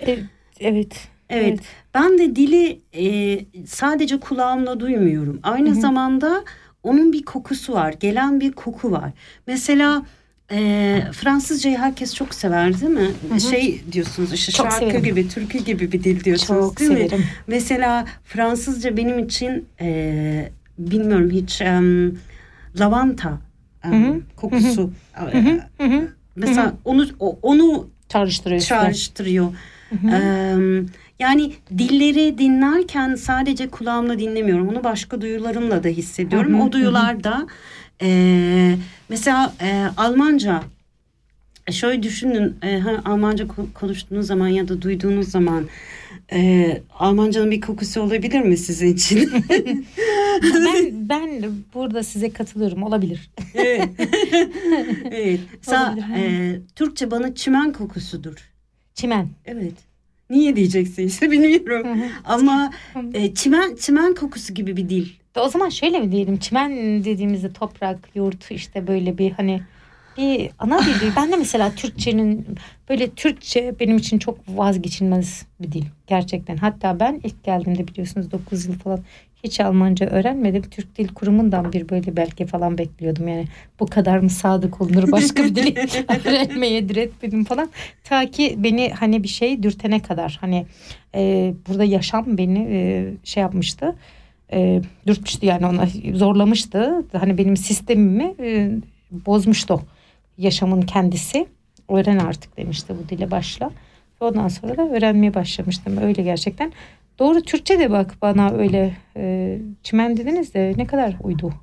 [0.00, 0.24] Evet,
[0.60, 1.08] evet.
[1.30, 1.60] Evet.
[1.94, 5.40] Ben de dili e, sadece kulağımla duymuyorum.
[5.42, 5.80] Aynı Hı-hı.
[5.80, 6.44] zamanda
[6.82, 7.94] onun bir kokusu var.
[8.00, 9.10] Gelen bir koku var.
[9.46, 10.06] Mesela
[10.52, 13.10] e, Fransızcayı herkes çok sever değil mi?
[13.30, 13.40] Hı-hı.
[13.40, 15.04] Şey diyorsunuz işte çok şarkı severim.
[15.04, 17.18] gibi, türkü gibi bir dil diyorsunuz çok değil severim.
[17.18, 17.24] mi?
[17.46, 21.80] Mesela Fransızca benim için e, bilmiyorum hiç e,
[22.80, 23.38] lavanta
[23.84, 23.88] e,
[24.36, 24.90] kokusu.
[25.12, 25.60] Hı-hı.
[25.80, 26.74] E, mesela Hı-hı.
[26.84, 27.06] onu
[27.42, 28.60] onu çağrıştırıyor.
[28.60, 29.54] Çağrıştırıyor.
[29.92, 30.54] Ee,
[31.18, 34.68] yani dilleri dinlerken sadece kulağımla dinlemiyorum.
[34.68, 36.60] Onu başka duyularımla da hissediyorum.
[36.60, 37.46] o duyular da
[38.02, 38.76] e,
[39.08, 40.62] mesela e, Almanca
[41.70, 45.68] şöyle düşünün e, Almanca konuştuğunuz zaman ya da duyduğunuz zaman
[46.32, 49.30] e, Almancanın bir kokusu olabilir mi sizin için?
[50.42, 51.42] ben ben
[51.74, 53.30] burada size katılıyorum olabilir.
[53.54, 53.88] evet.
[55.10, 55.40] evet.
[55.62, 58.50] Sa, e, Türkçe bana çimen kokusudur.
[58.94, 59.28] Çimen.
[59.44, 59.91] Evet.
[60.32, 61.86] Niye diyeceksin işte bilmiyorum.
[62.24, 62.70] Ama
[63.14, 65.06] e, çimen çimen kokusu gibi bir dil.
[65.36, 69.60] O zaman şöyle mi diyelim çimen dediğimizde toprak, yurt işte böyle bir hani
[70.16, 71.12] bir ana dil.
[71.16, 72.46] ben de mesela Türkçenin
[72.88, 76.56] böyle Türkçe benim için çok vazgeçilmez bir dil gerçekten.
[76.56, 79.00] Hatta ben ilk geldiğimde biliyorsunuz 9 yıl falan
[79.44, 80.62] hiç Almanca öğrenmedim.
[80.70, 83.28] Türk Dil Kurumu'ndan bir böyle belge falan bekliyordum.
[83.28, 83.44] Yani
[83.80, 85.74] bu kadar mı sadık olunur başka bir dili
[86.26, 87.70] öğrenmeye diretmedim falan.
[88.04, 90.66] Ta ki beni hani bir şey dürtene kadar hani
[91.14, 93.96] e, burada yaşam beni e, şey yapmıştı.
[94.52, 97.06] E, dürtmüştü yani ona zorlamıştı.
[97.12, 98.70] Hani benim sistemimi e,
[99.10, 99.82] bozmuştu
[100.38, 101.46] yaşamın kendisi.
[101.88, 103.70] Öğren artık demişti bu dile başla.
[104.22, 105.98] Ve ondan sonra da öğrenmeye başlamıştım.
[105.98, 106.72] Öyle gerçekten.
[107.18, 111.54] Doğru Türkçe de bak bana öyle e, çimen dediniz de ne kadar uydu.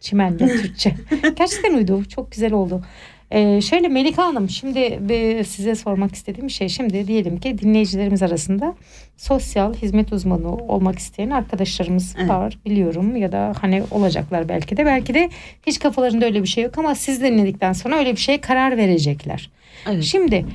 [0.00, 0.94] Çimenle Türkçe.
[1.36, 2.04] Gerçekten uydu.
[2.04, 2.84] Çok güzel oldu.
[3.32, 5.00] Ee, şöyle Melika Hanım şimdi
[5.46, 8.74] size sormak istediğim şey şimdi diyelim ki dinleyicilerimiz arasında
[9.16, 12.30] sosyal hizmet uzmanı olmak isteyen arkadaşlarımız evet.
[12.30, 15.30] var biliyorum ya da hani olacaklar belki de belki de
[15.66, 19.50] hiç kafalarında öyle bir şey yok ama siz dinledikten sonra öyle bir şeye karar verecekler.
[19.86, 20.02] Evet.
[20.02, 20.46] Şimdi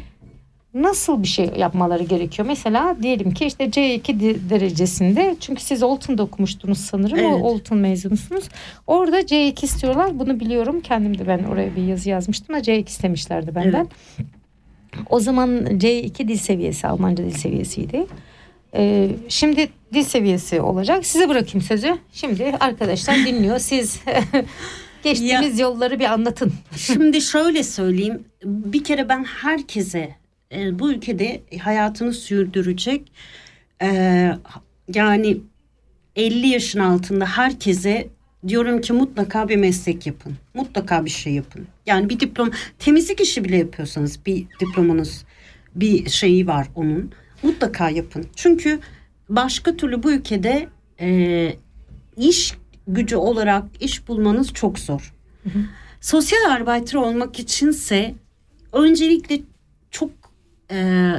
[0.82, 2.48] nasıl bir şey yapmaları gerekiyor?
[2.48, 7.20] Mesela diyelim ki işte C2 derecesinde çünkü siz Olton'da okumuştunuz sanırım.
[7.20, 7.34] Evet.
[7.34, 8.44] O Olton mezunusunuz.
[8.88, 10.20] Orada C2 istiyorlar.
[10.20, 10.82] Bunu biliyorum.
[10.82, 13.88] Kendim de ben oraya bir yazı yazmıştım da C2 istemişlerdi benden.
[14.18, 14.28] Evet.
[15.10, 18.06] O zaman C2 dil seviyesi Almanca dil seviyesiydi.
[18.76, 21.06] Ee, şimdi dil seviyesi olacak.
[21.06, 21.98] Size bırakayım sözü.
[22.14, 23.60] Şimdi arkadaşlar dinliyor.
[23.60, 24.02] Siz
[25.04, 26.54] geçtiğimiz ya, yolları bir anlatın.
[26.76, 28.24] Şimdi şöyle söyleyeyim.
[28.44, 30.16] Bir kere ben herkese
[30.52, 33.12] e, bu ülkede hayatını sürdürecek
[33.82, 34.32] e,
[34.94, 35.38] yani
[36.16, 38.08] 50 yaşın altında herkese
[38.48, 40.34] diyorum ki mutlaka bir meslek yapın.
[40.54, 41.68] Mutlaka bir şey yapın.
[41.86, 45.26] Yani bir diplom temizlik işi bile yapıyorsanız bir diplomanız
[45.76, 47.12] bir şeyi var onun.
[47.44, 48.26] Mutlaka yapın.
[48.36, 48.80] Çünkü
[49.30, 50.68] başka türlü bu ülkede
[51.00, 51.54] e,
[52.18, 52.54] iş
[52.88, 55.14] gücü olarak iş bulmanız çok zor.
[55.44, 55.60] Hı hı.
[56.02, 58.16] Sosyal arbeiter olmak içinse
[58.74, 59.40] öncelikle
[60.72, 61.12] e,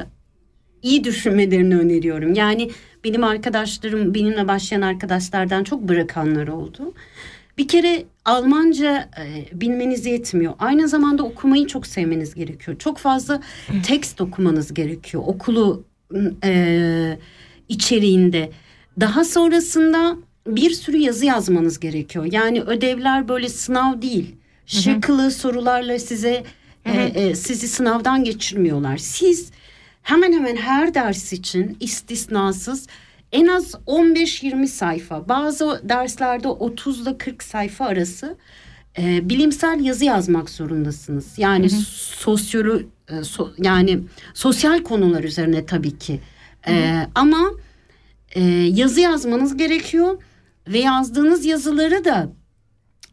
[0.81, 2.33] iyi düşünmelerini öneriyorum.
[2.33, 2.71] Yani
[3.03, 6.93] benim arkadaşlarım benimle başlayan arkadaşlardan çok bırakanlar oldu.
[7.57, 10.53] Bir kere Almanca e, bilmeniz yetmiyor.
[10.59, 12.77] Aynı zamanda okumayı çok sevmeniz gerekiyor.
[12.79, 13.41] Çok fazla
[13.83, 15.23] tekst okumanız gerekiyor.
[15.25, 15.83] Okulu
[16.43, 17.17] e,
[17.69, 18.51] içeriğinde.
[18.99, 22.27] Daha sonrasında bir sürü yazı yazmanız gerekiyor.
[22.31, 24.35] Yani ödevler böyle sınav değil.
[24.65, 26.43] Şıklı sorularla size
[26.95, 28.97] e, e, sizi sınavdan geçirmiyorlar.
[28.97, 29.51] Siz
[30.01, 32.87] hemen hemen her ders için istisnasız
[33.31, 38.37] en az 15-20 sayfa bazı derslerde 30 ile 40 sayfa arası
[38.97, 41.33] e, bilimsel yazı yazmak zorundasınız.
[41.37, 41.81] Yani hı hı.
[42.19, 43.99] sosyolo e, so, yani
[44.33, 46.19] sosyal konular üzerine tabii ki.
[46.67, 47.51] E, ama
[48.31, 50.23] e, yazı yazmanız gerekiyor
[50.67, 52.29] ve yazdığınız yazıları da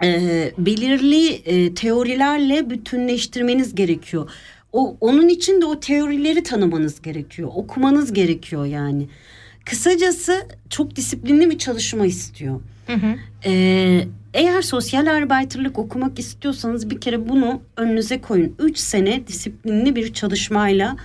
[0.05, 4.31] e, belirli e, teorilerle bütünleştirmeniz gerekiyor.
[4.73, 9.09] O onun için de o teorileri tanımanız gerekiyor, okumanız gerekiyor yani.
[9.65, 12.61] Kısacası çok disiplinli bir çalışma istiyor.
[12.87, 13.17] Hı hı.
[13.47, 14.05] Ee,
[14.35, 18.55] eğer sosyal arbeiterlik okumak istiyorsanız bir kere bunu önünüze koyun.
[18.59, 20.97] Üç sene disiplinli bir çalışmayla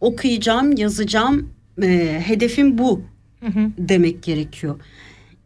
[0.00, 1.50] okuyacağım, yazacağım,
[1.82, 3.02] e, hedefim bu
[3.40, 3.70] hı hı.
[3.78, 4.80] demek gerekiyor.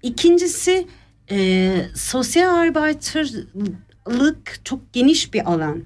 [0.03, 0.87] İkincisi
[1.31, 5.83] e, sosyal arbeiterlık çok geniş bir alan.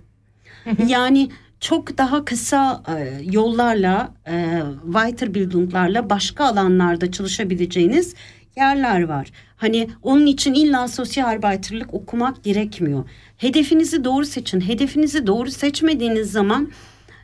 [0.87, 8.15] Yani çok daha kısa e, yollarla, e, Weiterbildung'larla başka alanlarda çalışabileceğiniz
[8.57, 9.31] yerler var.
[9.57, 13.05] Hani onun için illa sosyal arbeiterlik okumak gerekmiyor.
[13.37, 14.61] Hedefinizi doğru seçin.
[14.61, 16.73] Hedefinizi doğru seçmediğiniz zaman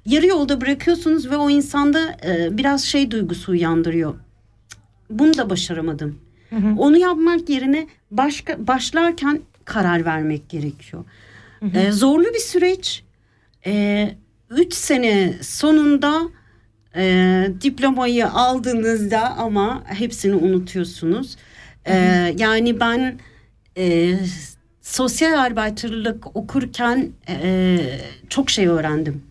[0.07, 4.15] yarı yolda bırakıyorsunuz ve o insanda e, biraz şey duygusu uyandırıyor.
[5.11, 6.19] Bunu da başaramadım.
[6.53, 6.75] Hı hı.
[6.79, 11.05] Onu yapmak yerine başka başlarken karar vermek gerekiyor.
[11.61, 11.79] Hı hı.
[11.79, 13.03] E, zorlu bir süreç.
[13.67, 14.15] E,
[14.51, 16.23] üç sene sonunda
[16.97, 21.37] e, diplomayı aldığınızda ama hepsini unutuyorsunuz.
[21.85, 21.95] E,
[22.39, 23.19] yani ben
[23.77, 24.15] e,
[24.83, 27.79] sosyal arbeiterlik okurken e,
[28.29, 29.23] çok şey öğrendim.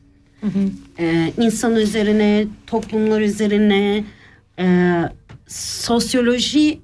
[0.42, 0.70] Hı hı.
[1.00, 4.04] E, insan üzerine, toplumlar üzerine,
[4.60, 4.96] e,
[5.48, 6.80] sosyoloji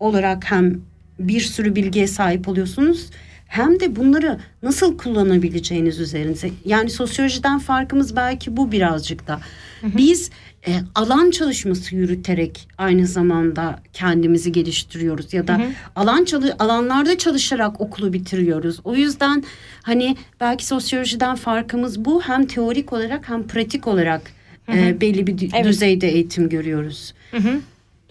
[0.00, 0.80] olarak hem
[1.18, 3.10] bir sürü bilgiye sahip oluyorsunuz
[3.52, 6.50] hem de bunları nasıl kullanabileceğiniz üzerinize.
[6.64, 9.40] Yani sosyolojiden farkımız belki bu birazcık da.
[9.82, 10.30] Biz
[10.66, 15.66] e, alan çalışması yürüterek aynı zamanda kendimizi geliştiriyoruz ya da hı hı.
[15.96, 18.80] alan çalı alanlarda çalışarak okulu bitiriyoruz.
[18.84, 19.44] O yüzden
[19.82, 24.22] hani belki sosyolojiden farkımız bu hem teorik olarak hem pratik olarak
[24.66, 24.76] hı hı.
[24.76, 25.64] E, belli bir evet.
[25.64, 27.14] düzeyde eğitim görüyoruz.
[27.30, 27.60] Hı hı.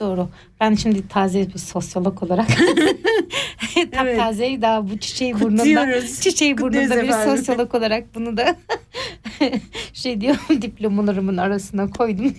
[0.02, 0.30] Doğru.
[0.60, 2.48] Ben şimdi taze bir sosyolog olarak
[3.92, 4.20] tam evet.
[4.20, 8.56] taze daha bu çiçeği burnunda çiçeği burnunda bir sosyolog olarak bunu da
[9.94, 12.34] şey diyor diplomalarımın arasına koydum.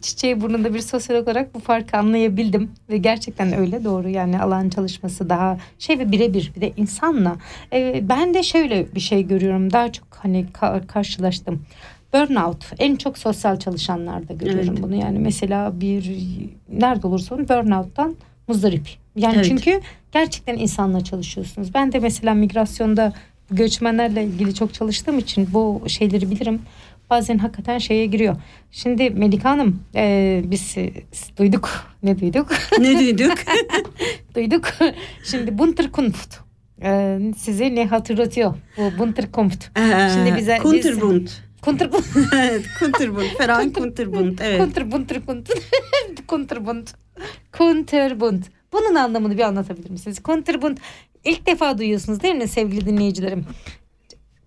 [0.00, 5.28] çiçeği burnunda bir sosyolog olarak bu farkı anlayabildim ve gerçekten öyle doğru yani alan çalışması
[5.28, 7.36] daha şey ve birebir bir de insanla
[7.72, 10.46] ee, ben de şöyle bir şey görüyorum daha çok hani
[10.88, 11.62] karşılaştım
[12.14, 14.82] burnout en çok sosyal çalışanlarda görüyorum evet.
[14.82, 16.12] bunu yani mesela bir
[16.72, 18.16] nerede olursa olsun burnout'tan
[18.48, 18.88] muzdarip.
[19.16, 19.44] Yani evet.
[19.44, 19.80] çünkü
[20.12, 21.74] gerçekten insanla çalışıyorsunuz.
[21.74, 23.12] Ben de mesela migrasyonda
[23.50, 26.62] göçmenlerle ilgili çok çalıştığım için bu şeyleri bilirim.
[27.10, 28.36] Bazen hakikaten şeye giriyor.
[28.70, 30.76] Şimdi Melika Hanım e, biz
[31.36, 31.70] duyduk.
[32.02, 32.52] Ne duyduk?
[32.78, 33.38] Ne duyduk?
[34.34, 34.64] duyduk.
[35.24, 36.36] Şimdi Bunterkunft.
[36.82, 38.54] E, size ne hatırlatıyor?
[38.76, 39.64] Bu Bunterkunft.
[40.14, 41.20] Şimdi bize Kunterbund.
[41.20, 42.04] Biz, Kunterbund.
[42.34, 43.26] evet, Kunterbund.
[43.38, 44.38] Ferhan Kunterbund.
[44.42, 44.60] Evet.
[44.64, 45.46] Kunterbund.
[46.26, 46.86] Kunterbund.
[47.52, 48.42] Kunterbund.
[48.72, 50.22] Bunun anlamını bir anlatabilir misiniz?
[50.22, 50.78] Kunterbund.
[51.24, 53.46] İlk defa duyuyorsunuz değil mi sevgili dinleyicilerim?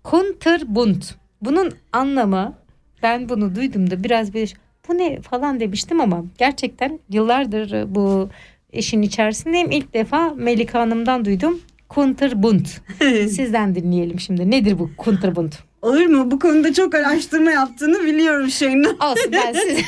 [0.04, 1.02] Kunterbund.
[1.42, 2.54] Bunun anlamı
[3.02, 4.54] ben bunu duyduğumda biraz bir
[4.88, 8.28] bu ne falan demiştim ama gerçekten yıllardır bu
[8.72, 9.70] işin içerisindeyim.
[9.70, 11.60] İlk defa Melika Hanım'dan duydum.
[11.88, 12.66] Kunterbund.
[13.28, 14.50] Sizden dinleyelim şimdi.
[14.50, 15.52] Nedir bu Kunterbund?
[15.82, 16.30] Olur mu?
[16.30, 18.84] Bu konuda çok araştırma yaptığını biliyorum şeyin.
[18.84, 19.82] Olsun ben size,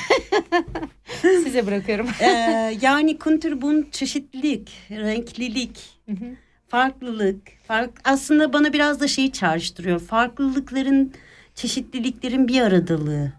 [1.44, 2.08] size bırakıyorum.
[2.20, 2.26] ee,
[2.80, 5.78] yani Kunterbund çeşitlilik, renklilik,
[6.68, 7.40] farklılık.
[7.68, 10.00] Fark, aslında bana biraz da şeyi çağrıştırıyor.
[10.00, 11.12] Farklılıkların,
[11.54, 13.32] çeşitliliklerin bir aradalığı.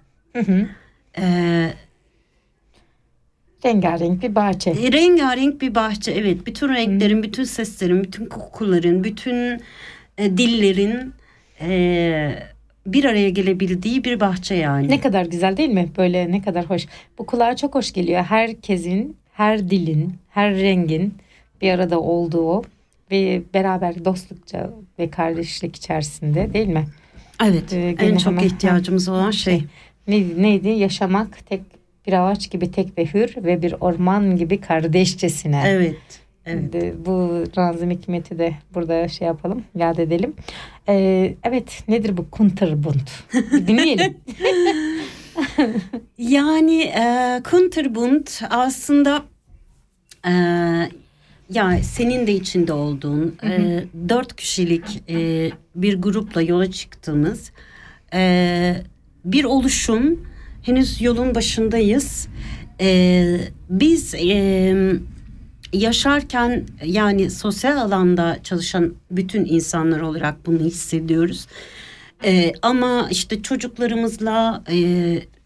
[1.18, 1.74] Ee,
[3.66, 4.70] Rengarenk bir bahçe.
[4.70, 6.46] E, rengarenk bir bahçe evet.
[6.46, 7.24] Bütün renklerin, Hı.
[7.24, 9.62] bütün seslerin, bütün kokuların, bütün
[10.18, 11.14] e, dillerin
[11.63, 12.43] e,
[12.88, 14.89] bir araya gelebildiği bir bahçe yani.
[14.89, 15.89] Ne kadar güzel değil mi?
[15.97, 16.86] Böyle ne kadar hoş.
[17.17, 18.24] Bu kulağa çok hoş geliyor.
[18.24, 21.13] Herkesin, her dilin, her rengin
[21.62, 22.63] bir arada olduğu
[23.12, 24.69] ve beraber dostlukça
[25.00, 26.86] ve kardeşlik içerisinde değil mi?
[27.43, 27.74] Evet.
[27.74, 29.63] Ee, en çok hemen, ihtiyacımız olan şey.
[30.08, 30.69] Neydi, neydi?
[30.69, 31.62] Yaşamak tek
[32.08, 35.63] bir ağaç gibi tek ve hür ve bir orman gibi kardeşçesine.
[35.65, 36.21] Evet.
[36.45, 36.95] Evet.
[37.06, 40.34] Bu Nazım Hikmet'i de burada şey yapalım, yad edelim.
[40.89, 43.08] Ee, evet, nedir bu Kunterbund?
[43.67, 44.17] Dinleyelim.
[46.17, 49.24] yani e, Kunterbund aslında
[50.28, 50.32] e,
[51.50, 57.52] ya senin de içinde olduğun E, dört kişilik e, bir grupla yola çıktığımız
[58.13, 58.84] e,
[59.26, 60.28] bir oluşum.
[60.63, 62.28] Henüz yolun başındayız.
[62.82, 63.38] E,
[63.70, 64.76] biz e,
[65.74, 71.48] yaşarken yani sosyal alanda çalışan bütün insanlar olarak bunu hissediyoruz.
[72.24, 74.78] Ee, ama işte çocuklarımızla e,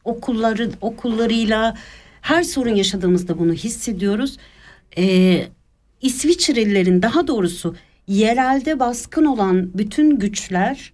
[0.04, 1.78] okulları okullarıyla
[2.22, 4.38] her sorun yaşadığımızda bunu hissediyoruz.
[4.98, 5.48] Ee,
[6.02, 7.76] İsviçrelilerin daha doğrusu
[8.08, 10.94] yerelde baskın olan bütün güçler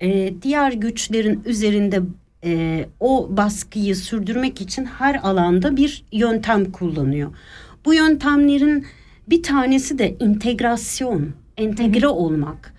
[0.00, 2.00] e, diğer güçlerin üzerinde
[2.44, 7.30] e, o baskıyı sürdürmek için her alanda bir yöntem kullanıyor.
[7.84, 8.86] Bu yöntemlerin
[9.28, 12.12] bir tanesi de integrasyon, entegre hı hı.
[12.12, 12.74] olmak.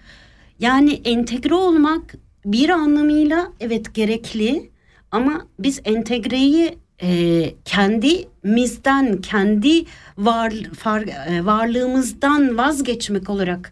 [0.59, 4.69] Yani entegre olmak bir anlamıyla evet gerekli
[5.11, 9.85] ama biz entegreyi e, kendimizden, kendi
[10.17, 13.71] var, far, e, varlığımızdan vazgeçmek olarak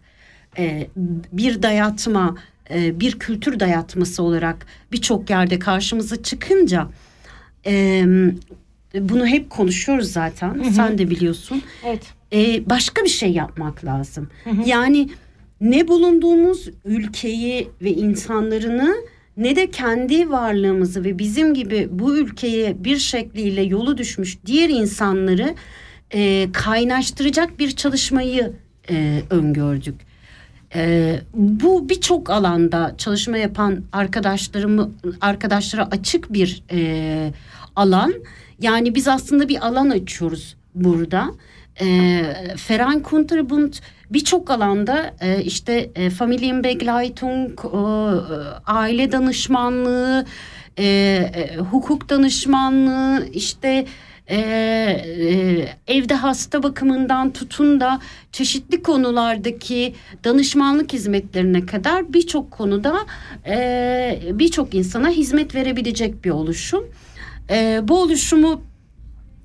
[0.58, 0.86] e,
[1.32, 2.36] bir dayatma,
[2.70, 6.88] e, bir kültür dayatması olarak birçok yerde karşımıza çıkınca
[7.66, 8.04] e,
[8.94, 10.54] bunu hep konuşuyoruz zaten.
[10.54, 10.72] Hı hı.
[10.72, 11.62] Sen de biliyorsun.
[11.86, 12.02] Evet.
[12.32, 14.28] Ee, başka bir şey yapmak lazım.
[14.44, 14.68] Hı hı.
[14.68, 15.08] Yani
[15.60, 18.94] ne bulunduğumuz ülkeyi ve insanlarını
[19.36, 25.54] ne de kendi varlığımızı ve bizim gibi bu ülkeye bir şekliyle yolu düşmüş diğer insanları
[26.14, 28.52] e, kaynaştıracak bir çalışmayı
[28.90, 29.94] e, öngördük.
[30.74, 37.32] E, bu birçok alanda çalışma yapan arkadaşlarımı arkadaşlara açık bir e,
[37.76, 38.14] alan.
[38.60, 41.30] Yani biz aslında bir alan açıyoruz burada.
[41.80, 41.86] E,
[42.56, 43.72] Ferhan Kunterbund
[44.10, 47.78] birçok alanda e, işte e, Familienbegleitung, e,
[48.66, 50.26] aile danışmanlığı,
[50.78, 53.86] e, e, hukuk danışmanlığı, işte
[54.28, 58.00] e, e, evde hasta bakımından tutun da
[58.32, 59.94] çeşitli konulardaki
[60.24, 62.96] danışmanlık hizmetlerine kadar birçok konuda
[63.46, 66.84] e, birçok insana hizmet verebilecek bir oluşum.
[67.50, 68.62] E, bu oluşumu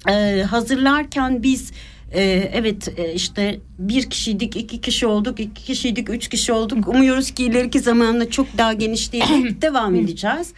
[0.10, 1.72] e, hazırlarken biz
[2.14, 6.88] ee, evet e, işte bir kişiydik, iki kişi olduk, iki kişiydik, üç kişi olduk.
[6.88, 10.54] Umuyoruz ki ileriki zamanda çok daha genişleyerek devam edeceğiz.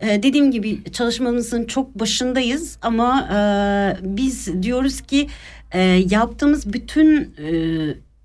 [0.00, 3.38] Ee, dediğim gibi çalışmamızın çok başındayız ama e,
[4.02, 5.28] biz diyoruz ki
[5.72, 5.80] e,
[6.10, 7.50] yaptığımız bütün e,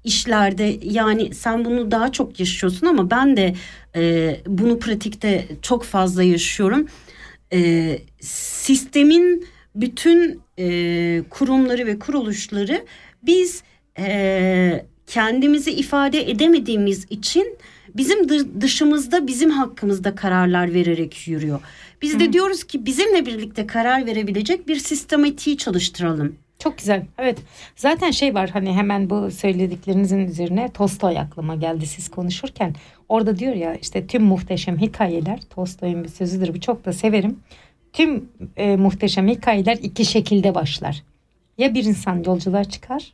[0.03, 3.55] işlerde yani sen bunu daha çok yaşıyorsun ama ben de
[3.95, 6.88] e, bunu pratikte çok fazla yaşıyorum.
[7.54, 12.86] E, sistemin bütün e, kurumları ve kuruluşları
[13.24, 13.64] biz
[13.99, 17.58] e, kendimizi ifade edemediğimiz için
[17.95, 18.30] bizim
[18.62, 21.60] dışımızda bizim hakkımızda kararlar vererek yürüyor.
[22.02, 22.34] Biz de Hı.
[22.34, 26.36] diyoruz ki bizimle birlikte karar verebilecek bir sistematiği çalıştıralım.
[26.60, 27.06] Çok güzel.
[27.18, 27.39] Evet.
[27.76, 32.76] Zaten şey var hani hemen bu söylediklerinizin üzerine Tolstoy aklıma geldi siz konuşurken.
[33.12, 36.53] Orada diyor ya işte tüm muhteşem hikayeler Tolstoy'un bir sözüdür.
[36.53, 37.39] Bu çok da severim
[37.93, 41.03] tüm e, muhteşem hikayeler iki şekilde başlar.
[41.57, 43.14] Ya bir insan yolculuğa çıkar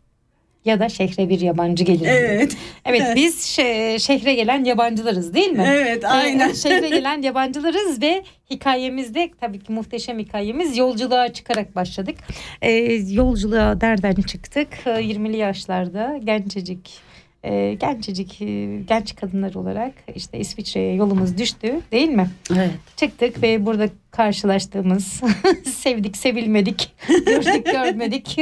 [0.65, 2.07] ya da şehre bir yabancı gelir.
[2.07, 2.57] Evet.
[2.85, 5.65] Evet, biz şe- şehre gelen yabancılarız değil mi?
[5.67, 6.49] Evet aynen.
[6.49, 12.15] Ee, şehre gelen yabancılarız ve hikayemizde tabii ki muhteşem hikayemiz yolculuğa çıkarak başladık.
[12.61, 12.71] Ee,
[13.09, 14.67] yolculuğa derden çıktık.
[14.85, 17.06] 20'li yaşlarda gencecik
[17.43, 22.29] e, gencecik e, genç kadınlar olarak işte İsviçre'ye yolumuz düştü değil mi?
[22.55, 22.71] Evet.
[22.95, 25.21] Çıktık ve burada karşılaştığımız
[25.65, 28.39] sevdik sevilmedik gördük görmedik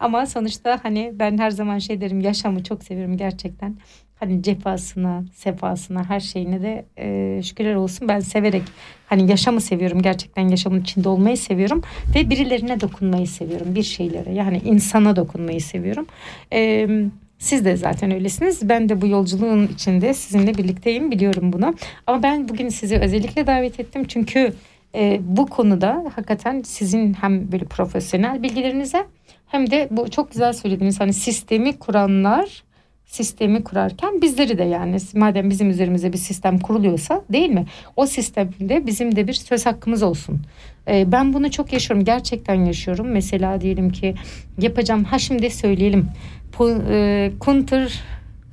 [0.00, 3.76] ama sonuçta hani ben her zaman şey derim yaşamı çok seviyorum gerçekten.
[4.20, 8.08] Hani cefasına, sefasına, her şeyine de e, şükürler olsun.
[8.08, 8.62] Ben severek
[9.06, 10.02] hani yaşamı seviyorum.
[10.02, 11.82] Gerçekten yaşamın içinde olmayı seviyorum.
[12.14, 13.74] Ve birilerine dokunmayı seviyorum.
[13.74, 16.06] Bir şeylere yani insana dokunmayı seviyorum.
[16.50, 16.90] Evet
[17.38, 18.68] siz de zaten öylesiniz.
[18.68, 21.74] Ben de bu yolculuğun içinde sizinle birlikteyim biliyorum bunu.
[22.06, 24.52] Ama ben bugün sizi özellikle davet ettim çünkü
[24.94, 29.06] e, bu konuda hakikaten sizin hem böyle profesyonel bilgilerinize
[29.46, 32.64] hem de bu çok güzel söylediğiniz hani sistemi kuranlar
[33.08, 37.66] sistemi kurarken bizleri de yani madem bizim üzerimize bir sistem kuruluyorsa değil mi?
[37.96, 40.40] O sistemde bizim de bir söz hakkımız olsun.
[40.88, 43.08] Ee, ben bunu çok yaşıyorum gerçekten yaşıyorum.
[43.08, 44.14] Mesela diyelim ki
[44.58, 46.08] yapacağım ha şimdi söyleyelim
[46.52, 48.00] Pu, e, Kunter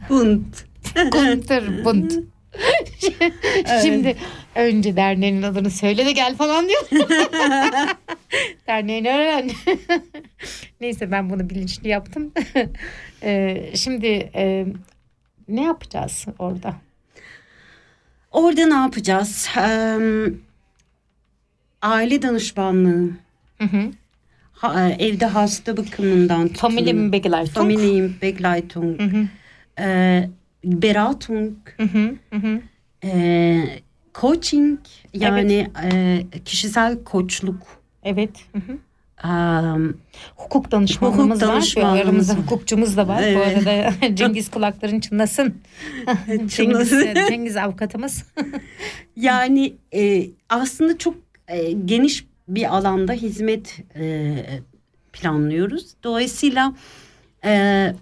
[0.10, 0.66] Bunt.
[1.12, 2.14] Kunter Bunt.
[3.82, 4.16] Şimdi
[4.56, 6.84] önce derneğin adını söyle de gel falan diyor.
[8.68, 9.52] Derneğini öğren.
[10.82, 12.32] Neyse ben bunu bilinçli yaptım.
[13.24, 14.66] ee, şimdi e,
[15.48, 16.76] ne yapacağız orada?
[18.32, 19.50] Orada ne yapacağız?
[19.58, 19.98] Ee,
[21.82, 23.10] aile danışmanlığı.
[23.58, 23.92] Hı hı
[24.56, 26.48] ha, e, evde hasta bakımından.
[26.48, 27.54] Familienbegleitung.
[27.54, 29.02] Familienbegleitung.
[29.02, 29.28] Hı hı.
[29.80, 30.30] E,
[30.64, 31.54] Beratung.
[31.78, 32.16] Hı hı.
[32.34, 32.62] Hı
[33.06, 33.80] E,
[34.16, 34.80] coaching
[35.14, 35.94] yani evet.
[36.34, 37.62] e, kişisel koçluk.
[38.04, 38.30] Evet.
[38.52, 38.78] Hı hı.
[39.24, 39.98] Um,
[40.36, 41.98] hukuk danışmanlığımız hukuk var.
[42.00, 43.22] Aramızda hukukçumuz da var.
[43.24, 43.38] Evet.
[43.38, 45.56] Bu arada Cengiz kulakların çınlasın.
[46.46, 46.90] Cengiz,
[47.30, 48.24] Cengiz avukatımız.
[49.16, 51.16] yani e, aslında çok
[51.48, 54.36] e, geniş bir alanda hizmet e,
[55.14, 55.94] planlıyoruz.
[56.04, 56.74] Dolayısıyla
[57.46, 57.94] e,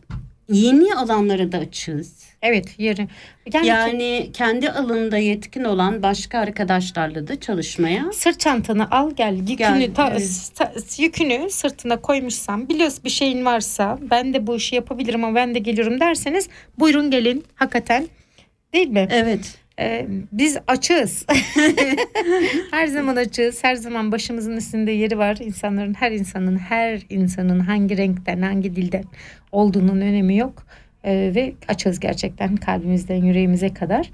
[0.50, 2.24] yeni alanlara da açığız.
[2.42, 3.08] Evet yeri.
[3.54, 8.12] Yani, yani kendi alanında yetkin olan başka arkadaşlarla da çalışmaya.
[8.14, 10.18] Sırt çantanı al gel yükünü gel, ta,
[10.56, 15.56] ta, yükünü sırtına koymuşsan biliyorsun bir şeyin varsa ben de bu işi yapabilirim ama ben
[15.56, 18.08] de geliyorum derseniz buyurun gelin hakikaten
[18.74, 19.08] değil mi?
[19.12, 19.63] Evet.
[19.80, 21.26] Ee, biz açığız.
[22.72, 23.64] her zaman açığız.
[23.64, 25.38] Her zaman başımızın üstünde yeri var.
[25.42, 29.04] İnsanların her insanın her insanın hangi renkten hangi dilden
[29.52, 30.66] olduğunun önemi yok.
[31.04, 34.10] Ee, ve açığız gerçekten kalbimizden yüreğimize kadar.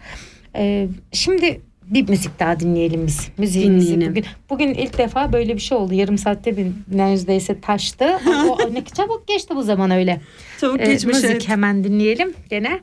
[0.56, 3.30] Ee, şimdi bir müzik daha dinleyelim biz.
[3.38, 4.26] Müziğimizi bugün.
[4.50, 5.94] Bugün ilk defa böyle bir şey oldu.
[5.94, 8.20] Yarım saatte bir neredeyse taştı.
[8.50, 10.22] o ne çabuk geçti bu zaman öyle.
[10.62, 11.04] Çabuk geçmiş.
[11.16, 11.50] Ee, müzik evet.
[11.50, 12.80] hemen dinleyelim gene.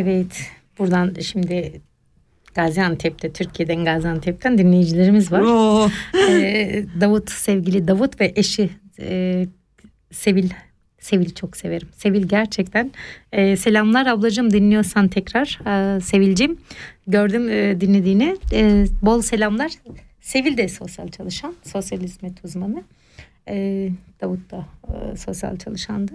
[0.00, 1.80] Evet buradan şimdi
[2.54, 5.40] Gaziantep'te Türkiye'den Gaziantep'ten dinleyicilerimiz var.
[5.40, 5.88] Oo.
[6.30, 8.70] Ee, Davut sevgili Davut ve eşi
[9.00, 9.46] e,
[10.10, 10.50] Sevil
[10.98, 11.88] Sevil'i çok severim.
[11.96, 12.92] Sevil gerçekten.
[13.32, 16.58] Ee, selamlar ablacığım dinliyorsan tekrar ee, Sevil'cim.
[17.06, 18.36] Gördüm e, dinlediğini.
[18.52, 19.72] Ee, bol selamlar.
[20.20, 21.54] Sevil de sosyal çalışan.
[21.62, 22.82] Sosyal hizmet uzmanı.
[23.48, 23.90] Ee,
[24.20, 26.12] Davut da e, sosyal çalışandı.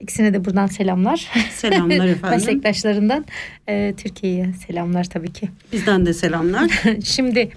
[0.00, 1.30] İkisine de buradan selamlar.
[1.50, 2.30] Selamlar efendim.
[2.30, 3.24] Meslektaşlarından
[3.68, 5.48] e, Türkiye'ye selamlar tabii ki.
[5.72, 6.70] Bizden de selamlar.
[7.04, 7.50] şimdi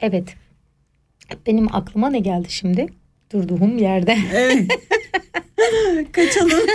[0.00, 0.36] evet
[1.46, 2.86] benim aklıma ne geldi şimdi?
[3.32, 4.18] Durduğum yerde.
[4.34, 4.78] Evet.
[6.12, 6.66] Kaçalım.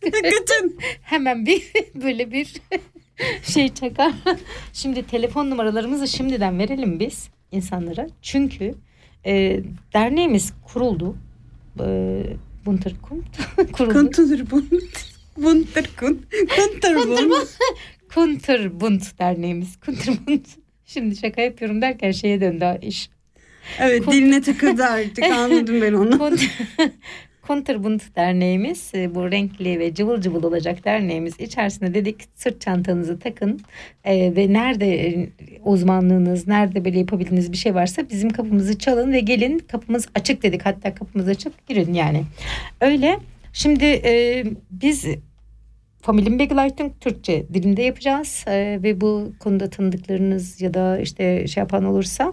[0.00, 0.78] Kaçın.
[1.02, 1.62] Hemen bir
[1.94, 2.54] böyle bir
[3.42, 4.12] şey çakar.
[4.72, 8.06] Şimdi telefon numaralarımızı şimdiden verelim biz insanlara.
[8.22, 8.74] Çünkü
[9.26, 9.60] e,
[9.94, 11.16] derneğimiz kuruldu.
[11.80, 12.22] E,
[12.66, 13.22] Bunterkund
[13.72, 13.94] kuruldu.
[13.94, 14.82] Kunturbund.
[15.36, 16.16] Bunterkund.
[16.56, 17.32] Kunterbund.
[18.14, 19.76] Kunterbund derneğimiz.
[19.80, 20.44] Kunterbund.
[20.86, 23.10] Şimdi şaka yapıyorum derken şeye döndü iş.
[23.78, 26.38] Evet Kun- diline takıldı artık anladım ben onu.
[27.50, 33.60] Kunterbund derneğimiz e, bu renkli ve cıvıl cıvıl olacak derneğimiz içerisinde dedik sırt çantanızı takın.
[34.04, 35.28] E, ve nerede e,
[35.64, 40.66] uzmanlığınız nerede böyle yapabildiğiniz bir şey varsa bizim kapımızı çalın ve gelin kapımız açık dedik.
[40.66, 42.22] Hatta kapımız açık girin yani.
[42.80, 43.18] Öyle.
[43.52, 45.06] Şimdi e, biz
[46.02, 48.44] Familienbegleitung Türkçe dilinde yapacağız.
[48.46, 52.32] E, ve bu konuda tanıdıklarınız ya da işte şey yapan olursa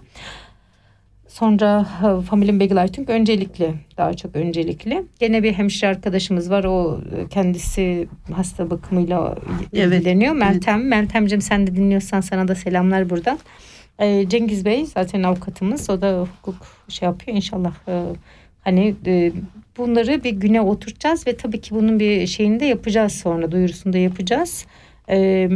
[1.39, 5.03] Sonra e, Familienbegleitung öncelikli, daha çok öncelikli.
[5.19, 6.63] Gene bir hemşire arkadaşımız var.
[6.63, 9.35] O e, kendisi hasta bakımıyla
[9.73, 10.33] Evet, ilgileniyor.
[10.33, 13.39] Meltem, Meltemcim sen de dinliyorsan sana da selamlar buradan.
[13.99, 15.89] E, Cengiz Bey zaten avukatımız.
[15.89, 16.55] O da hukuk
[16.89, 17.73] şey yapıyor inşallah.
[17.87, 18.03] e,
[18.61, 19.31] hani e,
[19.77, 23.51] bunları bir güne oturtacağız ve tabii ki bunun bir şeyini de yapacağız sonra.
[23.51, 24.65] Duyurusunu da yapacağız.
[25.09, 25.49] E,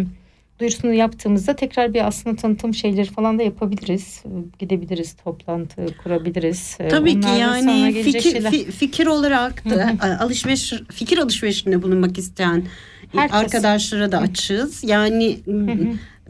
[0.61, 4.23] duyurusunu yaptığımızda tekrar bir aslında tanıtım şeyleri falan da yapabiliriz.
[4.59, 6.77] Gidebiliriz, toplantı kurabiliriz.
[6.79, 11.81] Ee, Tabii ki onlardan sonra yani fikir, şeyler- fi- fikir olarak da alışveriş fikir alışverişinde
[11.81, 12.63] bulunmak isteyen
[13.11, 13.37] Herkes.
[13.39, 14.83] arkadaşlara da açığız.
[14.83, 15.39] Yani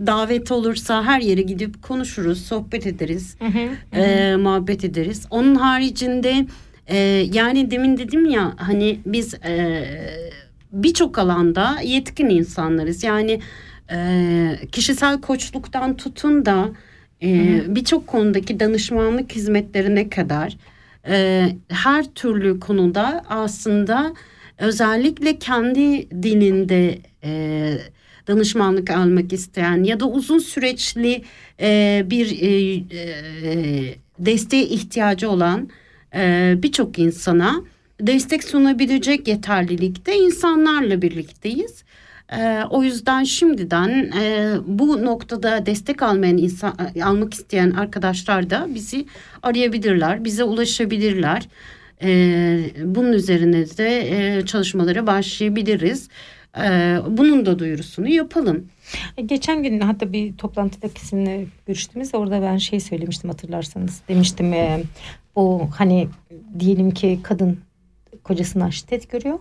[0.07, 3.35] davet olursa her yere gidip konuşuruz, sohbet ederiz,
[3.93, 5.25] e, muhabbet ederiz.
[5.29, 6.45] Onun haricinde
[6.87, 6.97] e,
[7.33, 9.83] yani demin dedim ya hani biz e,
[10.73, 13.03] birçok alanda yetkin insanlarız.
[13.03, 13.39] Yani
[13.91, 16.69] e, kişisel koçluktan tutun da
[17.23, 20.57] e, birçok konudaki danışmanlık hizmetlerine kadar
[21.07, 24.13] e, her türlü konuda aslında
[24.57, 27.73] özellikle kendi dilinde e,
[28.27, 31.23] danışmanlık almak isteyen ya da uzun süreçli
[31.59, 35.69] e, bir e, e, desteğe ihtiyacı olan
[36.15, 37.63] e, birçok insana
[38.01, 41.83] destek sunabilecek yeterlilikte insanlarla birlikteyiz.
[42.31, 49.05] E, o yüzden şimdiden e, bu noktada destek almayan insan almak isteyen arkadaşlar da bizi
[49.43, 51.47] arayabilirler, bize ulaşabilirler.
[52.03, 52.09] E,
[52.83, 53.99] bunun üzerine de
[54.37, 56.09] e, çalışmalara başlayabiliriz.
[56.57, 58.67] E, bunun da duyurusunu yapalım.
[59.25, 64.01] Geçen gün hatta bir toplantıda sizinle görüştüğümüzde orada ben şey söylemiştim hatırlarsanız.
[64.07, 64.83] Demiştim e,
[65.35, 66.07] bu hani
[66.59, 67.59] diyelim ki kadın
[68.23, 69.39] kocasından şiddet görüyor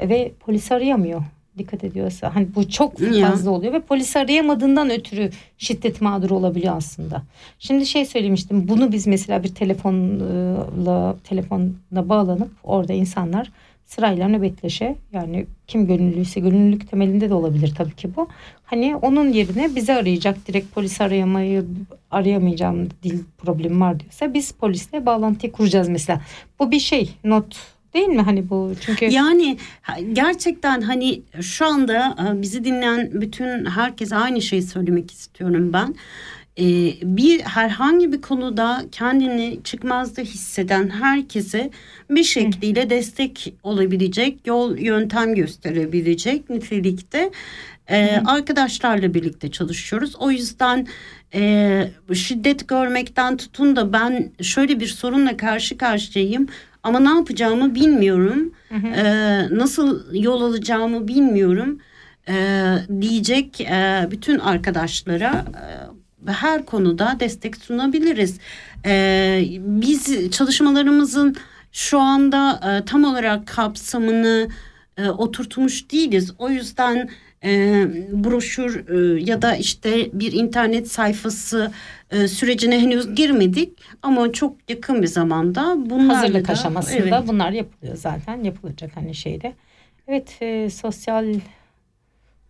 [0.00, 1.22] ve polis arayamıyor.
[1.58, 3.28] Dikkat ediyorsa hani bu çok Ya.
[3.30, 7.22] fazla oluyor ve polis arayamadığından ötürü şiddet mağduru olabiliyor aslında.
[7.58, 13.52] Şimdi şey söylemiştim bunu biz mesela bir telefonla telefonla bağlanıp orada insanlar
[13.86, 18.28] sırayla nöbetleşe yani kim gönüllüyse gönüllülük temelinde de olabilir tabii ki bu.
[18.64, 21.64] Hani onun yerine bizi arayacak direkt polis arayamayı
[22.10, 26.20] arayamayacağım dil problemi var diyorsa biz polisle bağlantıyı kuracağız mesela.
[26.60, 29.58] Bu bir şey not değil mi hani bu çünkü Yani
[30.12, 35.94] gerçekten hani şu anda e, bizi dinleyen bütün herkese aynı şeyi söylemek istiyorum ben.
[36.58, 41.70] Ee, bir herhangi bir konuda kendini çıkmazda hisseden herkese
[42.10, 47.30] bir şekliyle destek olabilecek, yol yöntem gösterebilecek nitelikte
[47.90, 50.16] e, arkadaşlarla birlikte çalışıyoruz.
[50.18, 50.86] O yüzden
[51.34, 51.84] e,
[52.14, 56.48] şiddet görmekten tutun da ben şöyle bir sorunla karşı karşıyayım
[56.84, 58.52] ama ne yapacağımı bilmiyorum.
[58.96, 59.04] E,
[59.50, 61.78] nasıl yol alacağımı bilmiyorum
[62.28, 65.44] e, diyecek e, bütün arkadaşlara
[66.28, 68.38] e, her konuda destek sunabiliriz.
[68.86, 71.36] E, biz çalışmalarımızın
[71.72, 74.48] şu anda e, tam olarak kapsamını
[74.98, 76.34] e, oturtmuş değiliz.
[76.38, 77.10] O yüzden
[77.44, 77.50] e,
[78.12, 81.72] broşür e, ya da işte bir internet sayfası
[82.10, 87.28] e, sürecine henüz girmedik ama çok yakın bir zamanda bunlarla hazırlık da- aşamasında evet.
[87.28, 89.54] bunlar yapılıyor zaten yapılacak hani şeyde.
[90.08, 91.34] Evet e, sosyal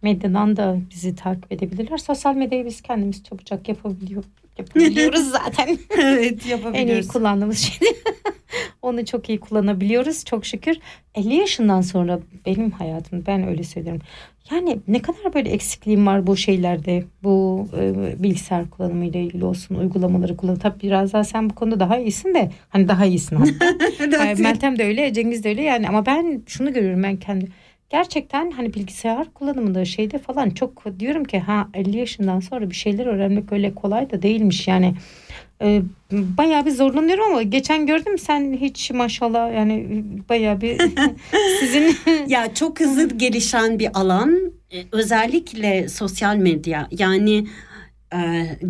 [0.02, 1.98] medyadan da bizi takip edebilirler.
[1.98, 4.24] Sosyal medyayı biz kendimiz çabucak yapabiliyor,
[4.58, 5.78] yapabiliyoruz zaten.
[5.98, 6.74] evet yapabiliyoruz.
[6.74, 7.88] en iyi kullandığımız şey.
[8.82, 10.76] Onu çok iyi kullanabiliyoruz çok şükür.
[11.14, 14.02] 50 yaşından sonra benim hayatım ben öyle söylüyorum.
[14.50, 17.04] Yani ne kadar böyle eksikliğim var bu şeylerde.
[17.22, 20.56] Bu e, bilgisayar kullanımı ile ilgili olsun, uygulamaları kullan.
[20.56, 23.64] Tabii biraz daha sen bu konuda daha iyisin de hani daha iyisin hatta.
[24.24, 27.48] yani Meltem de öyle, Cengiz de öyle yani ama ben şunu görüyorum ben kendi
[27.90, 33.06] gerçekten hani bilgisayar kullanımında şeyde falan çok diyorum ki ha 50 yaşından sonra bir şeyler
[33.06, 34.68] öğrenmek öyle kolay da değilmiş.
[34.68, 34.94] Yani
[35.62, 35.82] e,
[36.12, 40.78] bayağı bir zorlanıyorum ama geçen gördüm sen hiç maşallah yani bayağı bir
[41.60, 41.96] sizin
[42.28, 46.88] ya çok hızlı gelişen bir alan e, özellikle sosyal medya.
[46.90, 47.46] Yani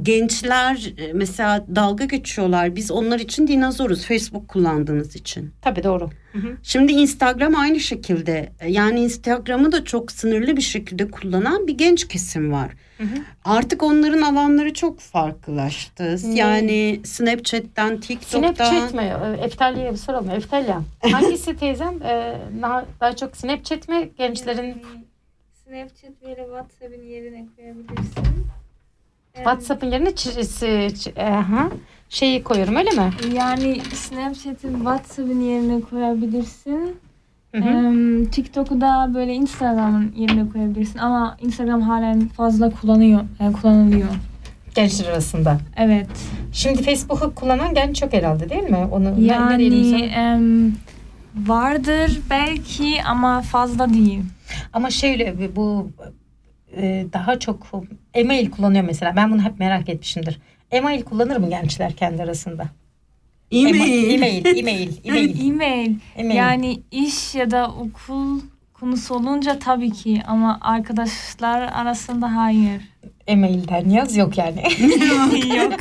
[0.02, 5.52] gençler e, mesela dalga geçiyorlar biz onlar için dinozoruz Facebook kullandığınız için.
[5.62, 6.10] Tabii doğru.
[6.32, 6.56] Hı hı.
[6.62, 12.52] Şimdi Instagram aynı şekilde yani Instagram'ı da çok sınırlı bir şekilde kullanan bir genç kesim
[12.52, 12.70] var.
[12.98, 13.16] Hı hı.
[13.44, 16.16] Artık onların alanları çok farklılaştı.
[16.24, 16.34] Ne?
[16.34, 18.54] Yani Snapchat'ten, TikTok'tan.
[18.54, 19.12] Snapchat mi?
[19.42, 20.30] Eftalya'ya bir soralım.
[20.30, 20.82] Eftalya.
[21.12, 22.02] Hangisi teyzem?
[22.02, 24.10] Ee, daha, daha çok Snapchat mi?
[24.18, 24.82] Gençlerin...
[25.64, 28.46] Snapchat böyle WhatsApp'ın yerine koyabilirsin.
[29.34, 30.88] WhatsApp'ın yerine çizisi,
[31.20, 31.68] aha,
[32.08, 33.10] şeyi koyuyorum öyle mi?
[33.34, 36.96] Yani Snapchat'in WhatsApp'ın yerine koyabilirsin.
[38.32, 44.08] TikTok'u da böyle Instagram'ın yerine koyabilirsin ama Instagram halen fazla kullanıyor, yani kullanılıyor.
[44.74, 45.58] Gençler arasında.
[45.76, 46.06] Evet.
[46.52, 48.88] Şimdi Facebook'u kullanan genç çok herhalde değil mi?
[48.92, 50.38] Onu yani e,
[51.48, 54.22] vardır belki ama fazla değil.
[54.72, 55.90] Ama şöyle bu
[56.76, 57.66] e, daha çok
[58.14, 59.16] e-mail kullanıyor mesela.
[59.16, 60.40] Ben bunu hep merak etmişimdir.
[60.70, 62.66] E-mail kullanır mı gençler kendi arasında?
[63.50, 64.14] E-mail.
[64.14, 65.46] E-mail, e-mail, e-mail.
[65.46, 65.94] e-mail.
[66.16, 66.36] e-mail.
[66.36, 68.40] Yani iş ya da okul
[68.72, 72.82] konusu olunca tabii ki ama arkadaşlar arasında hayır.
[73.26, 74.62] E-mailden yaz yok yani.
[75.56, 75.80] yok.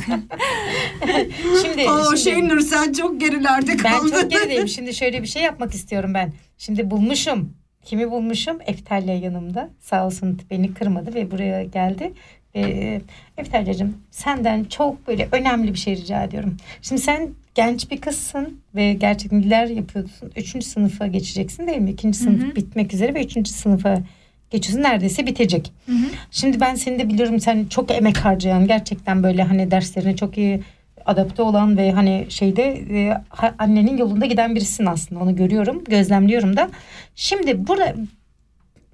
[1.62, 4.10] şimdi, o şimdi, şey Nursel çok gerilerde kaldı.
[4.12, 4.68] Ben çok gerideyim.
[4.68, 6.32] Şimdi şöyle bir şey yapmak istiyorum ben.
[6.58, 7.54] Şimdi bulmuşum.
[7.84, 8.58] Kimi bulmuşum?
[8.66, 9.70] Eftalya yanımda.
[9.80, 12.12] Sağ olsun beni kırmadı ve buraya geldi.
[12.56, 13.00] Ee,
[13.38, 16.56] Eftalya'cığım senden çok böyle önemli bir şey rica ediyorum.
[16.82, 20.32] Şimdi sen genç bir kızsın ve gerçekten neler yapıyorsun.
[20.36, 21.90] Üçüncü sınıfa geçeceksin değil mi?
[21.90, 22.56] İkinci sınıf Hı-hı.
[22.56, 24.02] bitmek üzere ve üçüncü sınıfa
[24.50, 24.82] geçiyorsun.
[24.82, 25.72] Neredeyse bitecek.
[25.86, 26.06] Hı-hı.
[26.30, 30.60] Şimdi ben seni de biliyorum sen çok emek harcayan gerçekten böyle hani derslerine çok iyi
[31.06, 33.22] adapte olan ve hani şeyde e,
[33.58, 36.70] annenin yolunda giden birisin aslında onu görüyorum gözlemliyorum da.
[37.14, 37.94] Şimdi burada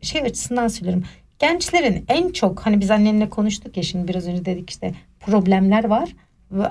[0.02, 1.04] şey açısından söylerim
[1.38, 6.08] gençlerin en çok hani biz annenle konuştuk ya şimdi biraz önce dedik işte problemler var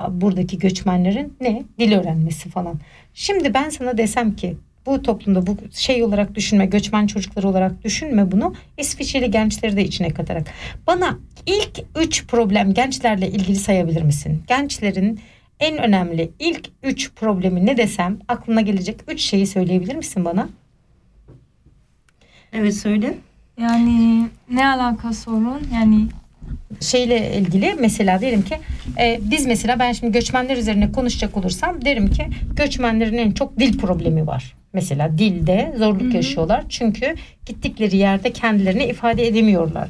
[0.09, 2.79] buradaki göçmenlerin ne dil öğrenmesi falan.
[3.13, 8.31] Şimdi ben sana desem ki bu toplumda bu şey olarak düşünme göçmen çocukları olarak düşünme
[8.31, 10.47] bunu İsviçreli gençleri de içine katarak.
[10.87, 14.43] Bana ilk üç problem gençlerle ilgili sayabilir misin?
[14.47, 15.19] Gençlerin
[15.59, 20.49] en önemli ilk üç problemi ne desem aklına gelecek üç şeyi söyleyebilir misin bana?
[22.53, 23.13] Evet söyle.
[23.61, 25.61] Yani ne alaka sorun?
[25.73, 26.07] Yani
[26.81, 28.57] şeyle ilgili mesela diyelim ki
[28.99, 33.77] e, biz mesela ben şimdi göçmenler üzerine konuşacak olursam derim ki göçmenlerin en çok dil
[33.77, 34.55] problemi var.
[34.73, 36.15] Mesela dilde zorluk Hı-hı.
[36.15, 37.15] yaşıyorlar çünkü
[37.45, 39.89] gittikleri yerde kendilerini ifade edemiyorlar.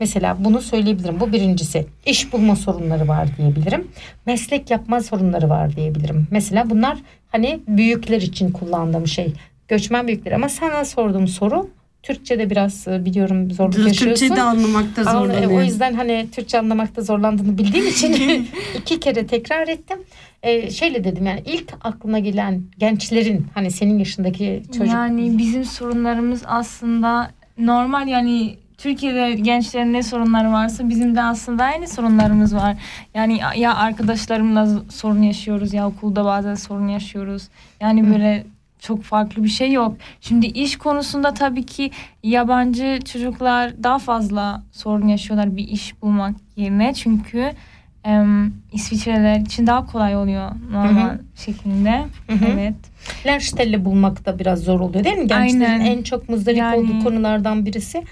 [0.00, 1.20] Mesela bunu söyleyebilirim.
[1.20, 1.86] Bu birincisi.
[2.06, 3.88] İş bulma sorunları var diyebilirim.
[4.26, 6.26] Meslek yapma sorunları var diyebilirim.
[6.30, 9.32] Mesela bunlar hani büyükler için kullandığım şey.
[9.68, 11.70] Göçmen büyükler ama sana sorduğum soru
[12.02, 14.26] Türkçe'de biraz e, biliyorum zorluk Türkçe yaşıyorsun.
[14.26, 15.50] Türkçe'de anlamakta e, zorlanıyor.
[15.50, 19.98] O yüzden hani Türkçe anlamakta zorlandığını bildiğim için iki kere tekrar ettim.
[20.42, 24.94] Ee, şöyle dedim yani ilk aklına gelen gençlerin hani senin yaşındaki çocuk.
[24.94, 31.88] Yani bizim sorunlarımız aslında normal yani Türkiye'de gençlerin ne sorunları varsa bizim de aslında aynı
[31.88, 32.76] sorunlarımız var.
[33.14, 37.48] Yani ya arkadaşlarımla sorun yaşıyoruz ya okulda bazen sorun yaşıyoruz.
[37.80, 38.46] Yani böyle
[38.78, 39.96] çok farklı bir şey yok.
[40.20, 41.90] Şimdi iş konusunda tabii ki
[42.22, 46.94] yabancı çocuklar daha fazla sorun yaşıyorlar bir iş bulmak yerine.
[46.94, 47.52] Çünkü
[48.06, 48.24] e,
[48.72, 51.20] İsviçreler için daha kolay oluyor normal Hı-hı.
[51.36, 52.04] şeklinde.
[52.26, 52.44] Hı-hı.
[52.52, 52.74] Evet.
[53.26, 55.26] Lehrstelle bulmak da biraz zor oluyor değil mi?
[55.26, 55.84] Gençlerin Aynen.
[55.84, 56.76] en çok muzdarip yani...
[56.76, 58.04] olduğu konulardan birisi.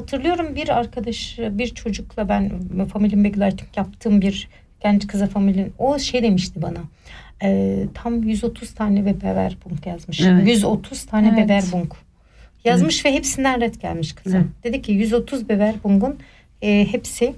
[0.00, 2.50] Hatırlıyorum bir arkadaş, bir çocukla ben
[2.86, 4.48] family begleitung yaptığım bir
[4.80, 6.80] genç kıza familyin o şey demişti bana
[7.42, 10.20] e, tam 130 tane Beberbunk yazmış.
[10.20, 10.48] Evet.
[10.48, 11.38] 130 tane evet.
[11.38, 11.96] Beberbunk
[12.64, 13.06] yazmış evet.
[13.06, 14.36] ve hepsinden red gelmiş kıza.
[14.36, 14.46] Evet.
[14.64, 16.18] Dedi ki 130 Beberbunk'un
[16.62, 17.34] e, hepsi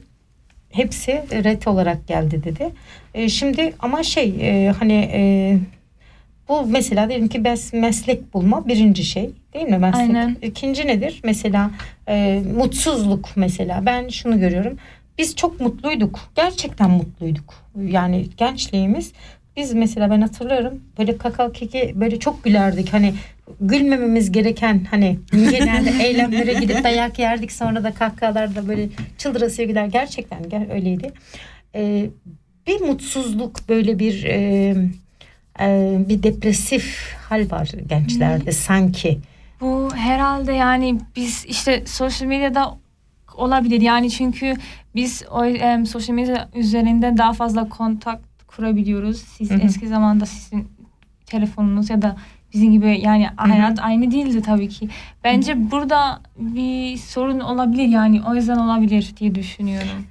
[0.71, 2.69] hepsi red olarak geldi dedi.
[3.15, 5.59] E, şimdi ama şey e, hani e,
[6.49, 10.01] Bu mesela diyelim ki mes meslek bulma birinci şey değil mi meslek?
[10.01, 10.37] Aynen.
[10.43, 11.21] İkinci nedir?
[11.25, 11.71] Mesela
[12.09, 13.87] e, mutsuzluk mesela.
[13.87, 14.79] Ben şunu görüyorum.
[15.19, 16.21] Biz çok mutluyduk.
[16.37, 17.55] Gerçekten mutluyduk.
[17.87, 19.13] Yani gençliğimiz
[19.57, 22.93] biz mesela ben hatırlıyorum böyle kakal keki böyle çok gülerdik.
[22.93, 23.15] Hani
[23.61, 28.89] gülmememiz gereken hani genelde eylemlere gidip dayak yerdik sonra da kahkahalarda böyle
[29.19, 29.87] çıldırasıya güler.
[29.87, 31.11] Gerçekten ger- öyleydi.
[31.75, 32.07] Ee,
[32.67, 34.75] bir mutsuzluk böyle bir e,
[35.61, 39.19] e, bir depresif hal var gençlerde sanki.
[39.61, 42.75] Bu herhalde yani biz işte sosyal medyada
[43.35, 44.55] olabilir yani çünkü
[44.95, 49.19] biz o em, sosyal medya üzerinde daha fazla kontak kurabiliyoruz.
[49.21, 49.59] Siz Hı hı.
[49.59, 50.69] eski zamanda sizin
[51.27, 52.17] telefonunuz ya da
[52.53, 54.89] bizim gibi yani hayat aynı değildi tabii ki.
[55.25, 60.07] Bence burada bir sorun olabilir yani o yüzden olabilir diye düşünüyorum.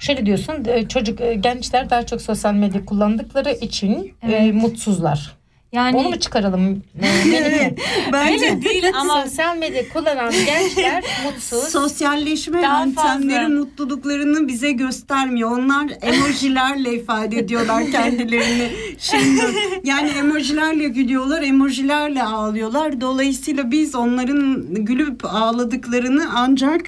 [0.00, 4.54] Şöyle diyorsun e, çocuk e, gençler daha çok sosyal medya kullandıkları için e, Evet.
[4.54, 5.40] mutsuzlar.
[5.72, 6.82] Yani Onu mu çıkaralım?
[8.12, 11.58] Bence değil ama sosyal medya kullanan gençler mutsuz.
[11.68, 13.48] Sosyalleşme Daha yöntemleri fazla.
[13.58, 15.50] mutluluklarını bize göstermiyor.
[15.50, 18.68] Onlar emojilerle ifade ediyorlar kendilerini.
[18.98, 19.42] Şimdi
[19.84, 23.00] yani emojilerle gülüyorlar, emojilerle ağlıyorlar.
[23.00, 26.80] Dolayısıyla biz onların gülüp ağladıklarını ancak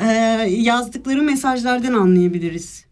[0.00, 0.06] e,
[0.48, 2.84] yazdıkları mesajlardan anlayabiliriz.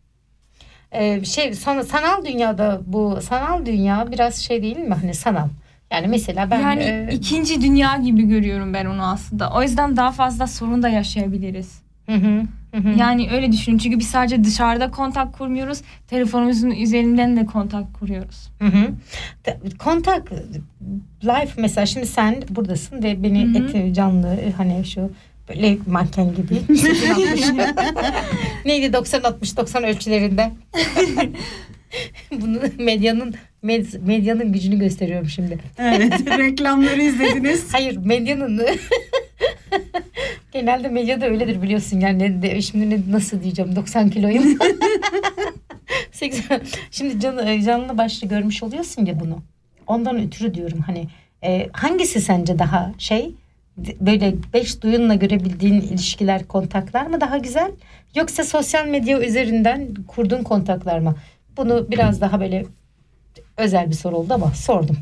[0.93, 5.49] Ee, şey sana- sanal dünyada bu sanal dünya biraz şey değil mi hani sanal
[5.93, 9.51] yani mesela ben yani e, ikinci dünya gibi görüyorum ben onu aslında.
[9.53, 11.83] O yüzden daha fazla sorun da yaşayabiliriz.
[12.07, 12.43] hı hı,
[12.75, 12.89] hı hı.
[12.99, 15.83] Yani öyle düşünün çünkü biz sadece dışarıda kontak kurmuyoruz.
[16.09, 18.51] Telefonumuzun üzerinden de kontak kuruyoruz.
[18.59, 18.89] Hı hı.
[19.45, 20.33] Ta- Kontak
[21.25, 23.65] live mesela şimdi sen buradasın ve beni Hı hı.
[23.65, 25.11] eti canlı hani şu
[25.51, 27.85] böyle manken gibi 80-60.
[28.65, 30.51] neydi 90 60 90 ölçülerinde
[32.33, 33.35] bunu medyanın
[33.65, 35.59] med- medyanın gücünü gösteriyorum şimdi.
[35.79, 37.67] Evet, reklamları izlediniz.
[37.73, 38.67] Hayır medyanın
[40.53, 44.59] genelde medyada öyledir biliyorsun yani ne, şimdi ne, nasıl diyeceğim 90 kiloyum.
[46.13, 46.61] 80.
[46.91, 49.43] Şimdi can, canlı başlı görmüş oluyorsun ya bunu.
[49.87, 51.07] Ondan ötürü diyorum hani
[51.45, 53.35] e, hangisi sence daha şey
[53.77, 57.71] böyle beş duyunla görebildiğin ilişkiler kontaklar mı daha güzel
[58.15, 61.15] yoksa sosyal medya üzerinden kurduğun kontaklar mı?
[61.57, 62.67] Bunu biraz daha böyle
[63.57, 64.97] özel bir soru oldu ama sordum.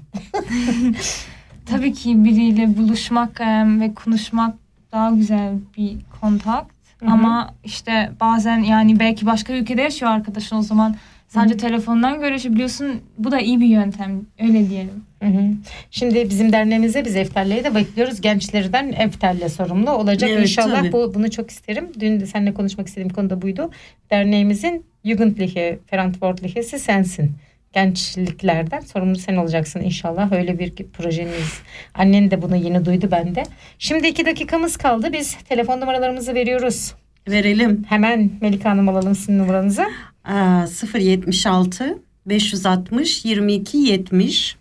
[1.66, 3.40] Tabii ki biriyle buluşmak
[3.80, 4.54] ve konuşmak
[4.92, 6.72] daha güzel bir kontakt.
[7.00, 7.10] hı.
[7.10, 10.96] Ama işte bazen yani belki başka ülkede yaşıyor arkadaşın o zaman
[11.28, 13.00] sadece telefondan görüşebiliyorsun.
[13.18, 15.04] Bu da iyi bir yöntem öyle diyelim.
[15.22, 15.42] Hı hı.
[15.90, 18.20] Şimdi bizim derneğimize biz Eftalye'yi de bekliyoruz.
[18.20, 20.80] Gençlerden Eftalye sorumlu olacak Evet, inşallah.
[20.80, 20.92] tabii.
[20.92, 21.88] Bu bunu çok isterim.
[22.00, 23.70] Dün de seninle konuşmak istediğim konu da buydu.
[24.10, 27.32] Derneğimizin Jugendliche Verantwortlichesi sensin.
[27.72, 30.32] Gençliklerden sorumlu sen olacaksın inşallah.
[30.32, 31.60] Öyle bir projeniz.
[31.94, 33.42] Annen de bunu yeni duydu bende.
[33.78, 35.12] Şimdi iki dakikamız kaldı.
[35.12, 36.94] Biz telefon numaralarımızı veriyoruz.
[37.28, 37.84] Verelim.
[37.88, 39.84] Hemen Melike Hanım alalım sizin numaranızı.
[40.24, 40.66] Aa,
[40.98, 44.56] 076 560 22 70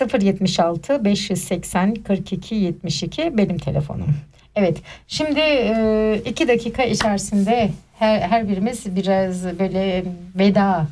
[0.00, 4.08] 076 580 42 72 benim telefonum.
[4.56, 10.04] Evet şimdi e, iki dakika içerisinde her, her birimiz biraz böyle
[10.38, 10.86] veda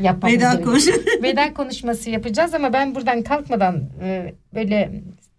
[0.00, 0.64] yapmamız Veda gerekiyor.
[0.64, 0.86] konuş.
[1.22, 4.90] Veda konuşması yapacağız ama ben buradan kalkmadan e, böyle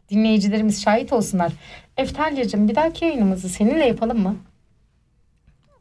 [0.10, 1.52] dinleyicilerimiz şahit olsunlar.
[1.98, 4.36] Eftalya'cığım bir dahaki yayınımızı seninle yapalım mı?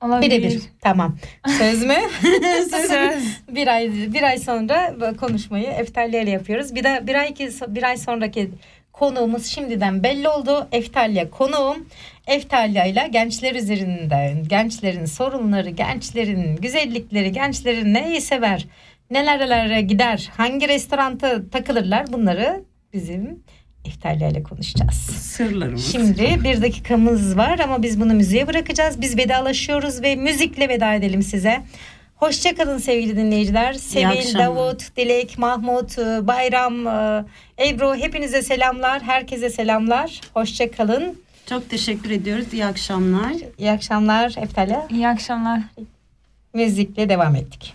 [0.03, 0.43] Olabilir.
[0.43, 0.63] Birebir.
[0.81, 1.17] Tamam.
[1.59, 1.97] Söz mü?
[2.71, 3.41] Söz.
[3.49, 6.75] bir ay bir ay sonra konuşmayı Eftalya ile yapıyoruz.
[6.75, 8.51] Bir de bir ay ki bir ay sonraki
[8.93, 10.69] konuğumuz şimdiden belli oldu.
[10.73, 11.87] Eftalya konuğum.
[12.27, 18.67] Eftalya ile gençler üzerinden gençlerin sorunları, gençlerin güzellikleri, gençlerin neyi sever,
[19.11, 23.43] nelerlere gider, hangi restoranta takılırlar bunları bizim
[23.85, 24.95] İle konuşacağız.
[25.21, 25.93] Sırlarımız.
[25.93, 29.01] Şimdi bir dakikamız var ama biz bunu müziğe bırakacağız.
[29.01, 31.63] Biz vedalaşıyoruz ve müzikle veda edelim size.
[32.17, 33.73] Hoşçakalın sevgili dinleyiciler.
[33.73, 34.47] Sevil, akşamlar.
[34.47, 37.25] Davut, Dilek, Mahmut, e, Bayram, e,
[37.69, 39.03] Ebru hepinize selamlar.
[39.03, 40.21] Herkese selamlar.
[40.35, 41.21] Hoşçakalın.
[41.49, 42.47] Çok teşekkür ediyoruz.
[42.53, 43.33] İyi akşamlar.
[43.59, 44.87] İyi akşamlar Eftalya.
[44.91, 45.61] İyi akşamlar.
[46.55, 47.75] Müzikle devam ettik.